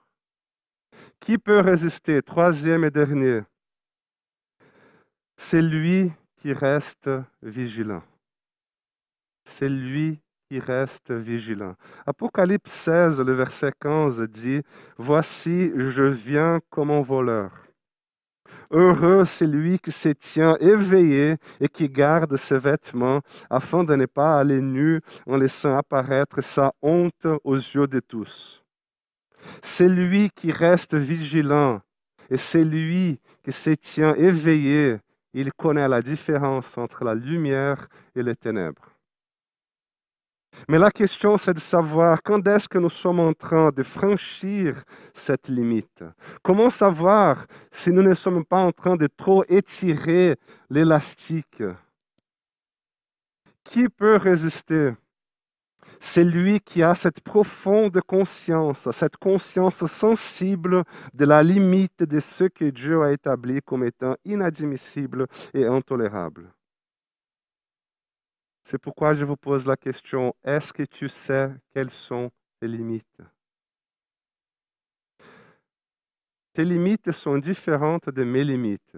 Qui 1.20 1.38
peut 1.38 1.60
résister 1.60 2.22
Troisième 2.22 2.84
et 2.84 2.92
dernier? 2.92 3.42
C'est 5.38 5.62
lui 5.62 6.12
qui 6.38 6.54
reste 6.54 7.10
vigilant. 7.42 8.04
C'est 9.46 9.70
lui 9.70 10.20
qui 10.50 10.60
reste 10.60 11.12
vigilant. 11.12 11.76
Apocalypse 12.08 12.72
16, 12.72 13.22
le 13.22 13.34
verset 13.34 13.72
15 13.80 14.22
dit, 14.30 14.62
Voici, 14.98 15.72
je 15.76 16.04
viens 16.04 16.60
comme 16.70 16.90
un 16.90 17.02
voleur. 17.02 17.52
Heureux 18.72 19.26
celui 19.26 19.80
qui 19.80 19.92
se 19.92 20.10
tient 20.10 20.56
éveillé 20.58 21.36
et 21.60 21.68
qui 21.68 21.90
garde 21.90 22.36
ses 22.38 22.60
vêtements 22.60 23.22
afin 23.50 23.84
de 23.84 23.96
ne 23.96 24.06
pas 24.06 24.40
aller 24.40 24.62
nu 24.62 25.02
en 25.28 25.38
laissant 25.38 25.76
apparaître 25.78 26.42
sa 26.42 26.74
honte 26.82 27.28
aux 27.44 27.56
yeux 27.56 27.88
de 27.88 28.00
tous. 28.00 28.64
C'est 29.62 29.90
lui 29.90 30.30
qui 30.36 30.52
reste 30.52 30.96
vigilant 30.96 31.82
et 32.30 32.38
c'est 32.38 32.64
lui 32.64 33.20
qui 33.44 33.52
se 33.52 33.72
tient 33.72 34.14
éveillé 34.16 35.00
il 35.34 35.54
connaît 35.54 35.88
la 35.88 36.02
différence 36.02 36.78
entre 36.78 37.04
la 37.04 37.14
lumière 37.14 37.88
et 38.16 38.24
les 38.24 38.36
ténèbres. 38.36 38.89
Mais 40.68 40.80
la 40.80 40.92
question, 40.92 41.38
c'est 41.38 41.54
de 41.54 41.60
savoir 41.60 42.22
quand 42.24 42.46
est-ce 42.48 42.68
que 42.68 42.78
nous 42.78 42.90
sommes 42.90 43.20
en 43.20 43.34
train 43.34 43.72
de 43.72 43.84
franchir 43.84 44.84
cette 45.14 45.48
limite. 45.48 46.04
Comment 46.44 46.70
savoir 46.70 47.46
si 47.72 47.92
nous 47.92 48.04
ne 48.04 48.14
sommes 48.14 48.46
pas 48.46 48.64
en 48.64 48.72
train 48.72 48.96
de 48.96 49.08
trop 49.08 49.44
étirer 49.48 50.36
l'élastique? 50.70 51.64
Qui 53.64 53.90
peut 53.90 54.18
résister? 54.18 54.94
C'est 56.00 56.24
lui 56.24 56.60
qui 56.62 56.82
a 56.82 56.96
cette 56.96 57.20
profonde 57.22 58.00
conscience, 58.02 58.90
cette 58.92 59.18
conscience 59.18 59.86
sensible 59.86 60.84
de 61.14 61.26
la 61.26 61.44
limite 61.44 62.04
de 62.04 62.20
ce 62.20 62.46
que 62.46 62.66
Dieu 62.66 63.02
a 63.02 63.12
établi 63.12 63.60
comme 63.62 63.84
étant 63.84 64.16
inadmissible 64.24 65.28
et 65.54 65.66
intolérable. 65.66 66.54
C'est 68.70 68.78
pourquoi 68.78 69.16
je 69.16 69.26
vous 69.26 69.36
pose 69.36 69.66
la 69.66 69.76
question, 69.76 70.32
est-ce 70.44 70.72
que 70.72 70.84
tu 70.84 71.10
sais 71.10 71.52
quelles 71.74 71.90
sont 71.90 72.30
tes 72.60 72.68
limites? 72.68 73.24
Tes 76.54 76.64
limites 76.64 77.12
sont 77.12 77.40
différentes 77.40 78.12
de 78.12 78.24
mes 78.24 78.44
limites, 78.44 78.96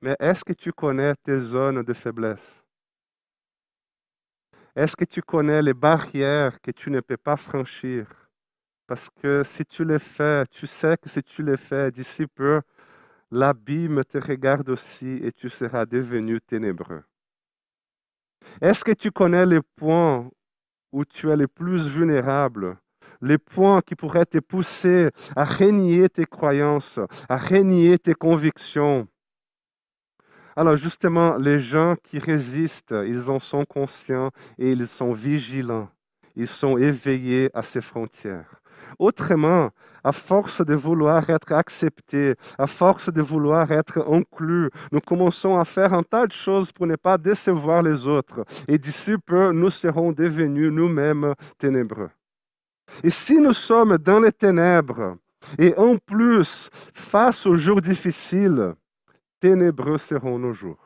mais 0.00 0.16
est-ce 0.18 0.42
que 0.42 0.54
tu 0.54 0.72
connais 0.72 1.14
tes 1.16 1.38
zones 1.38 1.82
de 1.82 1.92
faiblesse? 1.92 2.64
Est-ce 4.74 4.96
que 4.96 5.04
tu 5.04 5.20
connais 5.20 5.60
les 5.60 5.74
barrières 5.74 6.58
que 6.62 6.70
tu 6.70 6.90
ne 6.90 7.00
peux 7.00 7.18
pas 7.18 7.36
franchir? 7.36 8.06
Parce 8.86 9.10
que 9.10 9.42
si 9.44 9.66
tu 9.66 9.84
les 9.84 9.98
fais, 9.98 10.46
tu 10.46 10.66
sais 10.66 10.96
que 10.96 11.10
si 11.10 11.22
tu 11.22 11.42
les 11.42 11.58
fais 11.58 11.90
d'ici 11.90 12.26
peu, 12.26 12.62
l'abîme 13.30 14.02
te 14.04 14.16
regarde 14.16 14.70
aussi 14.70 15.20
et 15.22 15.30
tu 15.30 15.50
seras 15.50 15.84
devenu 15.84 16.40
ténébreux. 16.40 17.04
Est-ce 18.60 18.84
que 18.84 18.92
tu 18.92 19.10
connais 19.10 19.46
les 19.46 19.60
points 19.76 20.28
où 20.92 21.04
tu 21.04 21.30
es 21.30 21.36
le 21.36 21.48
plus 21.48 21.88
vulnérable, 21.88 22.76
les 23.20 23.38
points 23.38 23.80
qui 23.80 23.94
pourraient 23.94 24.26
te 24.26 24.38
pousser 24.38 25.10
à 25.34 25.44
renier 25.44 26.08
tes 26.08 26.24
croyances, 26.24 27.00
à 27.28 27.36
renier 27.36 27.98
tes 27.98 28.14
convictions, 28.14 29.08
alors 30.56 30.76
justement, 30.76 31.36
les 31.36 31.58
gens 31.58 31.96
qui 32.02 32.20
résistent, 32.20 32.94
ils 33.06 33.28
en 33.28 33.40
sont 33.40 33.64
conscients 33.64 34.30
et 34.56 34.70
ils 34.70 34.86
sont 34.86 35.12
vigilants. 35.12 35.88
Ils 36.36 36.46
sont 36.46 36.78
éveillés 36.78 37.50
à 37.54 37.62
ces 37.62 37.80
frontières. 37.80 38.60
Autrement, 38.98 39.70
à 40.02 40.12
force 40.12 40.64
de 40.64 40.74
vouloir 40.74 41.28
être 41.30 41.52
acceptés, 41.52 42.34
à 42.58 42.66
force 42.66 43.12
de 43.12 43.22
vouloir 43.22 43.70
être 43.72 44.06
inclus, 44.10 44.70
nous 44.92 45.00
commençons 45.00 45.56
à 45.56 45.64
faire 45.64 45.94
un 45.94 46.02
tas 46.02 46.26
de 46.26 46.32
choses 46.32 46.70
pour 46.70 46.86
ne 46.86 46.96
pas 46.96 47.18
décevoir 47.18 47.82
les 47.82 48.06
autres. 48.06 48.44
Et 48.68 48.78
d'ici 48.78 49.14
peu, 49.24 49.52
nous 49.52 49.70
serons 49.70 50.12
devenus 50.12 50.70
nous-mêmes 50.70 51.34
ténébreux. 51.58 52.10
Et 53.02 53.10
si 53.10 53.38
nous 53.38 53.54
sommes 53.54 53.96
dans 53.98 54.20
les 54.20 54.32
ténèbres, 54.32 55.16
et 55.58 55.74
en 55.76 55.96
plus, 55.96 56.70
face 56.92 57.46
aux 57.46 57.56
jours 57.56 57.80
difficiles, 57.80 58.74
ténébreux 59.40 59.98
seront 59.98 60.38
nos 60.38 60.52
jours. 60.52 60.78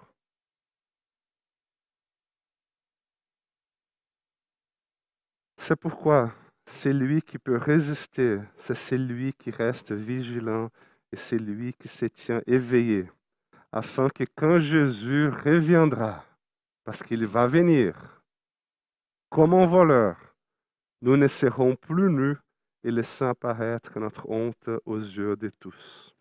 C'est 5.57 5.77
pourquoi 5.77 6.33
c'est 6.69 6.93
lui 6.93 7.23
qui 7.23 7.39
peut 7.39 7.57
résister, 7.57 8.41
c'est 8.59 8.77
celui 8.77 9.33
qui 9.33 9.51
reste 9.51 9.93
vigilant 9.93 10.69
et 11.11 11.17
c'est 11.17 11.39
lui 11.39 11.73
qui 11.73 11.89
se 11.89 12.05
tient 12.05 12.43
éveillé, 12.47 13.11
afin 13.73 14.11
que 14.11 14.25
quand 14.37 14.59
Jésus 14.59 15.29
reviendra, 15.29 16.25
parce 16.85 17.03
qu'il 17.03 17.27
va 17.27 17.47
venir, 17.47 18.23
comme 19.31 19.55
un 19.55 19.67
voleur, 19.67 20.37
nous 21.01 21.17
ne 21.17 21.27
serons 21.27 21.75
plus 21.75 22.13
nus 22.13 22.37
et 22.85 22.91
laissant 22.91 23.31
apparaître 23.31 23.99
notre 23.99 24.29
honte 24.29 24.69
aux 24.85 24.99
yeux 24.99 25.37
de 25.37 25.51
tous 25.59 26.15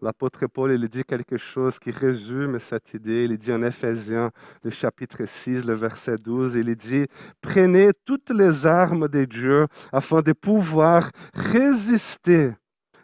l'apôtre 0.00 0.46
Paul 0.46 0.72
il 0.72 0.88
dit 0.88 1.04
quelque 1.04 1.36
chose 1.36 1.78
qui 1.78 1.90
résume 1.90 2.58
cette 2.60 2.94
idée. 2.94 3.24
Il 3.24 3.36
dit 3.38 3.52
en 3.52 3.62
Éphésiens, 3.62 4.30
le 4.62 4.70
chapitre 4.70 5.24
6, 5.24 5.64
le 5.64 5.74
verset 5.74 6.16
12, 6.16 6.54
il 6.56 6.74
dit, 6.76 7.06
prenez 7.40 7.90
toutes 8.04 8.30
les 8.30 8.66
armes 8.66 9.08
de 9.08 9.24
Dieu 9.24 9.66
afin 9.92 10.22
de 10.22 10.32
pouvoir 10.32 11.10
résister 11.34 12.52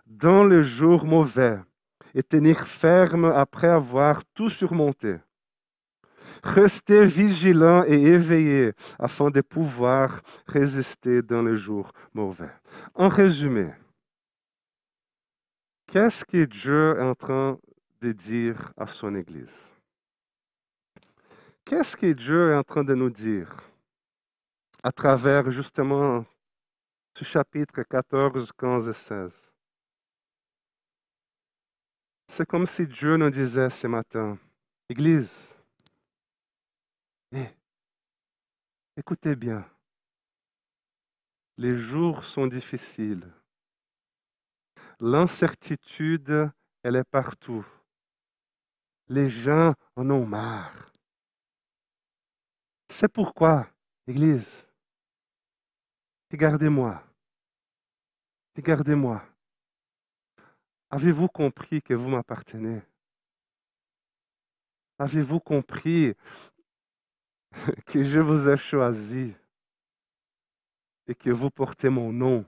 dans 0.06 0.44
le 0.44 0.62
jour 0.62 1.04
mauvais 1.04 1.58
et 2.14 2.22
tenir 2.22 2.66
ferme 2.66 3.24
après 3.24 3.68
avoir 3.68 4.22
tout 4.34 4.50
surmonté. 4.50 5.16
Restez 6.42 7.06
vigilants 7.06 7.84
et 7.86 8.02
éveillés 8.02 8.72
afin 8.98 9.30
de 9.30 9.40
pouvoir 9.40 10.22
résister 10.46 11.22
dans 11.22 11.42
le 11.42 11.54
jour 11.54 11.92
mauvais. 12.14 12.50
En 12.94 13.08
résumé, 13.08 13.68
Qu'est-ce 15.92 16.24
que 16.24 16.46
Dieu 16.46 16.96
est 16.96 17.02
en 17.02 17.14
train 17.14 17.58
de 18.00 18.12
dire 18.12 18.72
à 18.78 18.86
son 18.86 19.14
Église? 19.14 19.70
Qu'est-ce 21.66 21.94
que 21.94 22.10
Dieu 22.12 22.52
est 22.52 22.54
en 22.54 22.62
train 22.62 22.82
de 22.82 22.94
nous 22.94 23.10
dire 23.10 23.60
à 24.82 24.90
travers 24.90 25.50
justement 25.50 26.24
ce 27.14 27.26
chapitre 27.26 27.82
14, 27.82 28.52
15 28.52 28.88
et 28.88 28.92
16? 28.94 29.52
C'est 32.26 32.46
comme 32.46 32.64
si 32.64 32.86
Dieu 32.86 33.18
nous 33.18 33.28
disait 33.28 33.68
ce 33.68 33.86
matin, 33.86 34.38
Église, 34.88 35.46
Écoutez 38.96 39.36
bien. 39.36 39.66
Les 41.58 41.76
jours 41.76 42.24
sont 42.24 42.46
difficiles. 42.46 43.26
L'incertitude, 45.04 46.52
elle 46.84 46.94
est 46.94 47.02
partout. 47.02 47.66
Les 49.08 49.28
gens 49.28 49.74
en 49.96 50.08
ont 50.10 50.24
marre. 50.24 50.92
C'est 52.88 53.08
pourquoi, 53.08 53.66
Église, 54.06 54.64
regardez-moi. 56.30 57.02
Regardez-moi. 58.54 59.24
Avez-vous 60.88 61.26
compris 61.26 61.82
que 61.82 61.94
vous 61.94 62.08
m'appartenez? 62.08 62.80
Avez-vous 65.00 65.40
compris 65.40 66.14
que 67.86 68.04
je 68.04 68.20
vous 68.20 68.48
ai 68.48 68.56
choisi 68.56 69.34
et 71.08 71.16
que 71.16 71.30
vous 71.30 71.50
portez 71.50 71.88
mon 71.88 72.12
nom? 72.12 72.46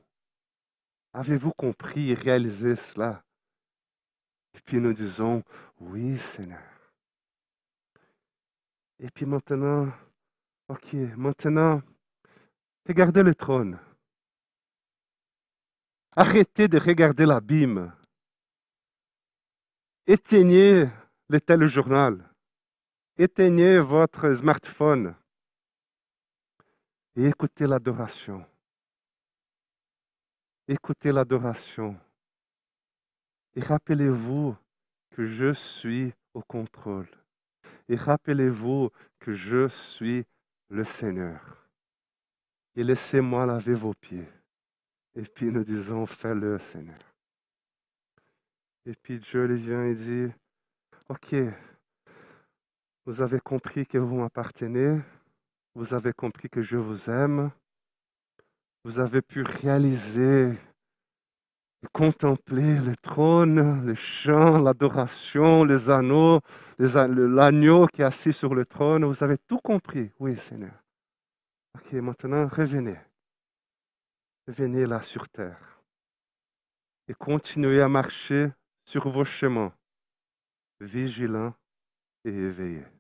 Avez-vous 1.15 1.53
compris 1.53 2.11
et 2.11 2.15
réalisé 2.15 2.75
cela? 2.75 3.25
Et 4.53 4.61
puis 4.61 4.81
nous 4.81 4.93
disons, 4.93 5.45
oui 5.79 6.19
Seigneur. 6.19 6.61
Et 8.99 9.09
puis 9.11 9.25
maintenant, 9.25 9.93
ok, 10.69 10.93
maintenant, 11.17 11.83
regardez 12.89 13.23
le 13.23 13.33
trône. 13.33 13.79
Arrêtez 16.17 16.67
de 16.67 16.79
regarder 16.79 17.27
l'abîme. 17.27 17.93
Éteignez 20.09 20.89
le 21.29 21.41
téléjournal. 21.41 22.29
Éteignez 23.17 23.79
votre 23.79 24.35
smartphone 24.35 25.15
et 27.15 27.27
écoutez 27.27 27.69
l'adoration. 27.69 28.45
Écoutez 30.67 31.13
l'adoration. 31.13 31.95
Et 33.55 33.61
rappelez-vous 33.61 34.57
que 35.11 35.27
je 35.27 35.53
suis 35.53 36.15
au 36.33 36.41
contrôle. 36.41 37.09
Et 37.87 37.97
rappelez-vous 37.97 38.89
que 39.19 39.35
je 39.35 39.69
suis 39.69 40.25
le 40.71 40.85
Seigneur. 40.85 41.69
Et 42.77 42.83
laissez-moi 42.83 43.45
laver 43.45 43.75
vos 43.75 43.93
pieds. 43.93 44.27
Et 45.15 45.23
puis 45.25 45.53
nous 45.53 45.65
disons, 45.65 46.07
fais-le, 46.07 46.59
Seigneur. 46.59 46.99
Et 48.87 48.95
puis 48.95 49.19
Dieu 49.19 49.45
lui 49.45 49.59
vient 49.59 49.85
et 49.85 49.95
dit, 49.95 50.33
OK, 51.11 51.35
vous 53.05 53.21
avez 53.21 53.41
compris 53.41 53.87
que 53.87 53.99
vous 53.99 54.17
m'appartenez, 54.17 54.99
vous 55.75 55.93
avez 55.93 56.15
compris 56.15 56.49
que 56.49 56.63
je 56.63 56.79
vous 56.79 57.11
aime, 57.11 57.51
vous 58.85 59.01
avez 59.01 59.23
pu 59.23 59.43
réaliser 59.43 60.59
contempler 61.93 62.79
le 62.79 62.97
trône, 62.97 63.85
le 63.85 63.95
chant, 63.95 64.59
l'adoration, 64.59 65.65
les 65.65 65.91
anneaux, 65.91 66.41
l'agneau 66.79 67.87
qui 67.87 68.03
est 68.03 68.05
assis 68.05 68.33
sur 68.33 68.55
le 68.55 68.65
trône. 68.65 69.05
Vous 69.05 69.23
avez 69.23 69.39
tout 69.39 69.59
compris. 69.59 70.11
Oui, 70.19 70.39
Seigneur. 70.39 70.75
Ok, 71.75 71.93
maintenant, 71.95 72.47
revenez. 72.49 72.99
Revenez 74.47 74.87
là 74.87 75.03
sur 75.03 75.29
terre. 75.29 75.81
Et 77.09 77.15
continuez 77.15 77.81
à 77.81 77.89
marcher 77.89 78.49
sur 78.85 79.09
vos 79.09 79.25
chemins, 79.25 79.73
vigilants 80.81 81.55
et 82.25 82.31
éveillés. 82.31 82.94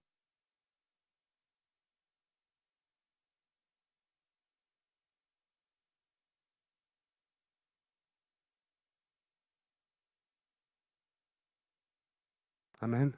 Amen. 12.85 13.15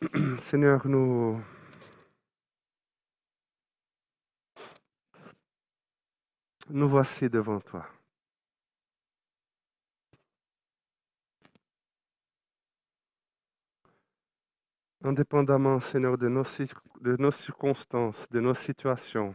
Seigneur, 0.38 0.86
nous... 0.86 1.42
Nous 6.68 6.88
voici 6.88 7.28
devant 7.28 7.60
toi. 7.60 7.99
Indépendamment, 15.02 15.80
Seigneur, 15.80 16.18
de 16.18 16.28
nos, 16.28 16.44
de 17.00 17.16
nos 17.16 17.30
circonstances, 17.30 18.28
de 18.28 18.40
nos 18.40 18.54
situations. 18.54 19.34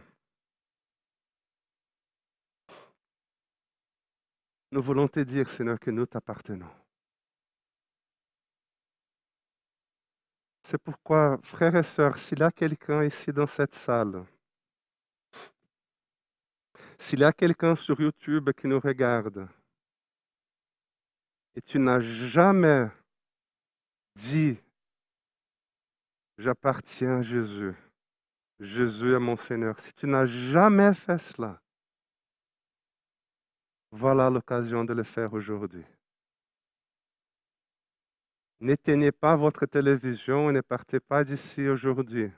Nous 4.70 4.82
voulons 4.82 5.08
te 5.08 5.20
dire, 5.20 5.48
Seigneur, 5.48 5.78
que 5.78 5.90
nous 5.90 6.06
t'appartenons. 6.06 6.70
C'est 10.62 10.78
pourquoi, 10.78 11.38
frères 11.42 11.76
et 11.76 11.84
sœurs, 11.84 12.18
s'il 12.18 12.40
y 12.40 12.42
a 12.42 12.50
quelqu'un 12.50 13.04
ici 13.04 13.32
dans 13.32 13.46
cette 13.46 13.74
salle, 13.74 14.24
s'il 16.98 17.20
y 17.20 17.24
a 17.24 17.32
quelqu'un 17.32 17.76
sur 17.76 18.00
YouTube 18.00 18.50
qui 18.52 18.66
nous 18.66 18.80
regarde, 18.80 19.48
et 21.54 21.62
tu 21.62 21.78
n'as 21.78 22.00
jamais 22.00 22.88
dit 24.14 24.58
J'appartiens 26.38 27.18
à 27.18 27.22
Jésus. 27.22 27.74
Jésus 28.60 29.12
est 29.14 29.18
mon 29.18 29.36
Seigneur. 29.36 29.78
Si 29.80 29.92
tu 29.92 30.06
n'as 30.06 30.24
jamais 30.24 30.94
fait 30.94 31.18
cela, 31.18 31.60
voilà 33.90 34.28
l'occasion 34.30 34.84
de 34.84 34.92
le 34.92 35.02
faire 35.02 35.32
aujourd'hui. 35.32 35.84
N'éteignez 38.60 39.12
pas 39.12 39.36
votre 39.36 39.66
télévision 39.66 40.50
et 40.50 40.52
ne 40.52 40.60
partez 40.62 41.00
pas 41.00 41.24
d'ici 41.24 41.68
aujourd'hui 41.68 42.30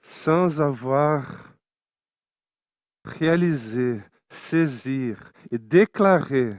sans 0.00 0.60
avoir 0.60 1.54
réalisé, 3.04 4.02
saisir 4.28 5.32
et 5.50 5.58
déclaré 5.58 6.56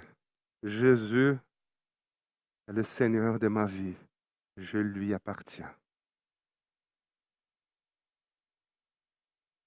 Jésus 0.64 1.38
est 2.68 2.74
le 2.74 2.84
Seigneur 2.84 3.40
de 3.40 3.48
ma 3.48 3.66
vie 3.66 3.96
je 4.58 4.78
lui 4.78 5.14
appartiens. 5.14 5.74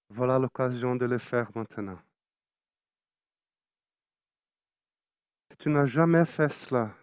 Voilà 0.09 0.38
l'occasion 0.38 0.94
de 0.97 1.07
le 1.07 1.18
faire 1.18 1.51
maintenant. 1.55 1.99
Si 5.51 5.57
tu 5.59 5.68
n'as 5.70 5.87
jamais 5.87 6.25
fait 6.25 6.53
cela, 6.53 6.94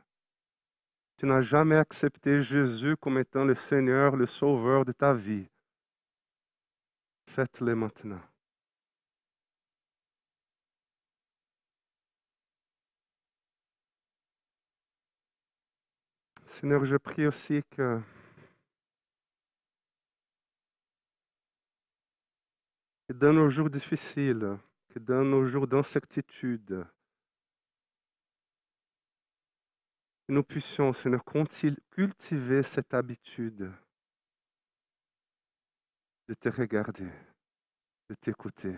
tu 1.18 1.26
n'as 1.26 1.42
jamais 1.42 1.76
accepté 1.76 2.42
Jésus 2.42 2.96
comme 2.98 3.18
étant 3.18 3.46
le 3.46 3.56
Seigneur, 3.56 4.16
le 4.16 4.26
Sauveur 4.26 4.86
de 4.86 4.92
ta 4.92 5.14
vie, 5.14 5.48
faites-le 7.28 7.76
maintenant. 7.76 8.31
Seigneur, 16.52 16.84
je 16.84 16.98
prie 16.98 17.26
aussi 17.26 17.64
que 17.64 18.02
dans 23.10 23.32
nos 23.32 23.48
jours 23.48 23.70
difficiles, 23.70 24.60
que 24.90 25.00
dans 25.00 25.24
nos 25.24 25.46
jours 25.46 25.66
d'incertitude, 25.66 26.86
nous 30.28 30.44
puissions, 30.44 30.92
Seigneur, 30.92 31.24
cultiver 31.24 32.64
cette 32.64 32.94
habitude 32.94 33.72
de 36.28 36.34
te 36.34 36.50
regarder, 36.50 37.10
de 38.10 38.16
t'écouter 38.16 38.76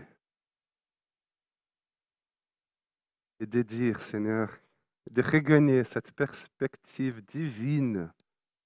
et 3.40 3.48
de 3.48 3.62
dire, 3.64 4.00
Seigneur, 4.00 4.63
de 5.10 5.22
regagner 5.22 5.84
cette 5.84 6.12
perspective 6.12 7.22
divine 7.26 8.12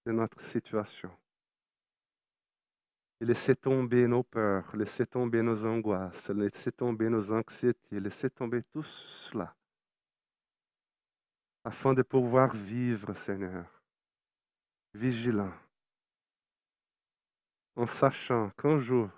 de 0.05 0.11
notre 0.11 0.41
situation. 0.41 1.11
Et 3.19 3.25
laisser 3.25 3.55
tomber 3.55 4.07
nos 4.07 4.23
peurs, 4.23 4.75
laisser 4.75 5.07
tomber 5.07 5.41
nos 5.41 5.65
angoisses, 5.65 6.29
laisser 6.29 6.71
tomber 6.71 7.09
nos 7.09 7.31
anxiétés, 7.31 7.99
laisser 7.99 8.29
tomber 8.29 8.61
tout 8.71 8.83
cela, 8.83 9.55
afin 11.63 11.93
de 11.93 12.03
pouvoir 12.03 12.55
vivre, 12.55 13.15
Seigneur, 13.15 13.65
vigilant, 14.93 15.53
en 17.75 17.87
sachant 17.87 18.51
qu'un 18.51 18.79
jour, 18.79 19.09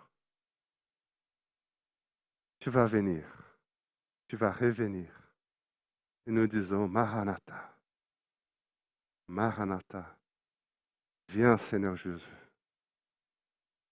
tu 2.60 2.70
vas 2.70 2.88
venir, 2.88 3.26
tu 4.28 4.38
vas 4.38 4.52
revenir. 4.52 5.19
Et 6.30 6.32
nous 6.32 6.46
disons, 6.46 6.88
Maranatha, 6.88 7.76
Maranatha, 9.30 10.16
viens 11.28 11.58
Seigneur 11.58 11.96
Jésus. 11.96 12.24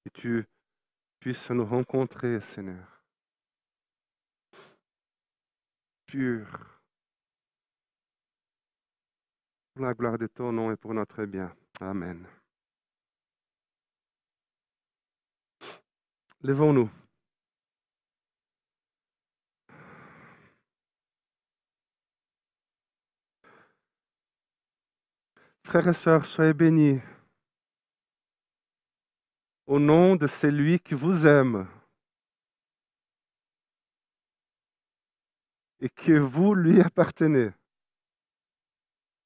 Que 0.05 0.09
tu 0.11 0.45
puisses 1.19 1.49
nous 1.49 1.65
rencontrer, 1.65 2.39
Seigneur. 2.39 3.01
Pur. 6.05 6.47
Pour 9.73 9.85
la 9.85 9.95
gloire 9.95 10.19
de 10.19 10.27
ton 10.27 10.51
nom 10.51 10.69
et 10.69 10.77
pour 10.77 10.93
notre 10.93 11.25
bien. 11.25 11.51
Amen. 11.81 12.27
Levons-nous. 16.41 17.06
Frères 25.67 25.89
et 25.89 25.93
sœurs, 25.93 26.25
soyez 26.25 26.53
bénis. 26.53 27.01
Au 29.65 29.79
nom 29.79 30.15
de 30.15 30.25
celui 30.25 30.79
qui 30.79 30.93
vous 30.93 31.27
aime 31.27 31.67
et 35.81 35.89
que 35.89 36.19
vous 36.19 36.55
lui 36.55 36.79
appartenez. 36.79 37.49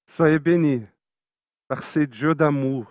Soyez 0.08 0.40
bénis 0.40 0.84
par 1.68 1.84
ce 1.84 2.00
Dieu 2.00 2.34
d'amour, 2.34 2.90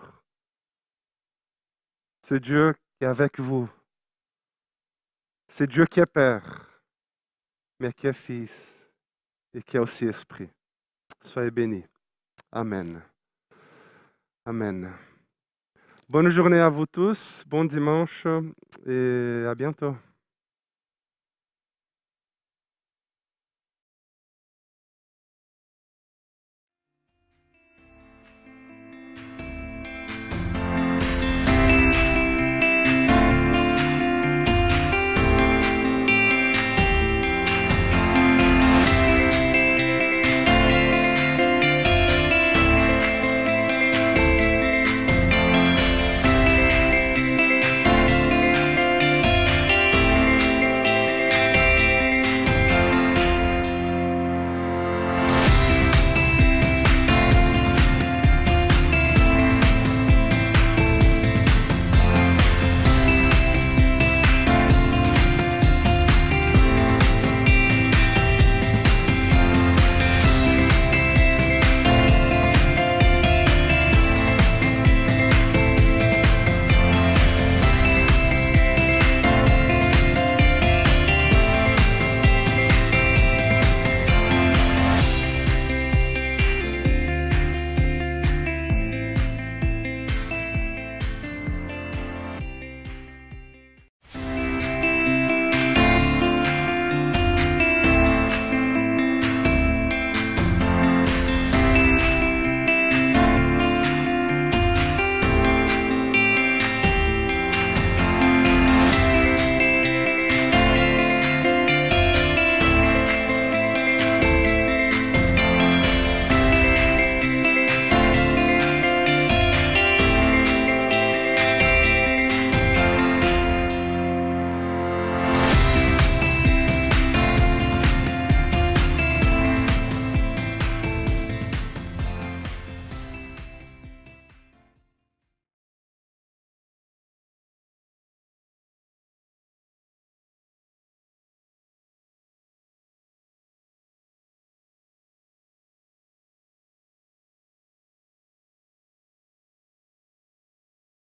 ce 2.25 2.35
Dieu 2.35 2.73
qui 2.73 3.03
est 3.03 3.07
avec 3.07 3.37
vous, 3.37 3.69
ce 5.47 5.65
Dieu 5.65 5.85
qui 5.87 5.99
est 5.99 6.05
Père, 6.05 6.81
mais 7.81 7.91
qui 7.91 8.07
est 8.07 8.13
Fils 8.13 8.87
et 9.53 9.61
qui 9.61 9.75
est 9.75 9.81
aussi 9.81 10.05
Esprit. 10.05 10.49
Soyez 11.21 11.51
bénis. 11.51 11.83
Amen. 12.53 13.10
Amen. 14.51 14.91
Bonne 16.09 16.27
journée 16.27 16.59
à 16.59 16.67
vous 16.67 16.85
tous, 16.85 17.45
bon 17.47 17.63
dimanche 17.63 18.27
et 18.85 19.45
à 19.47 19.55
bientôt. 19.55 19.95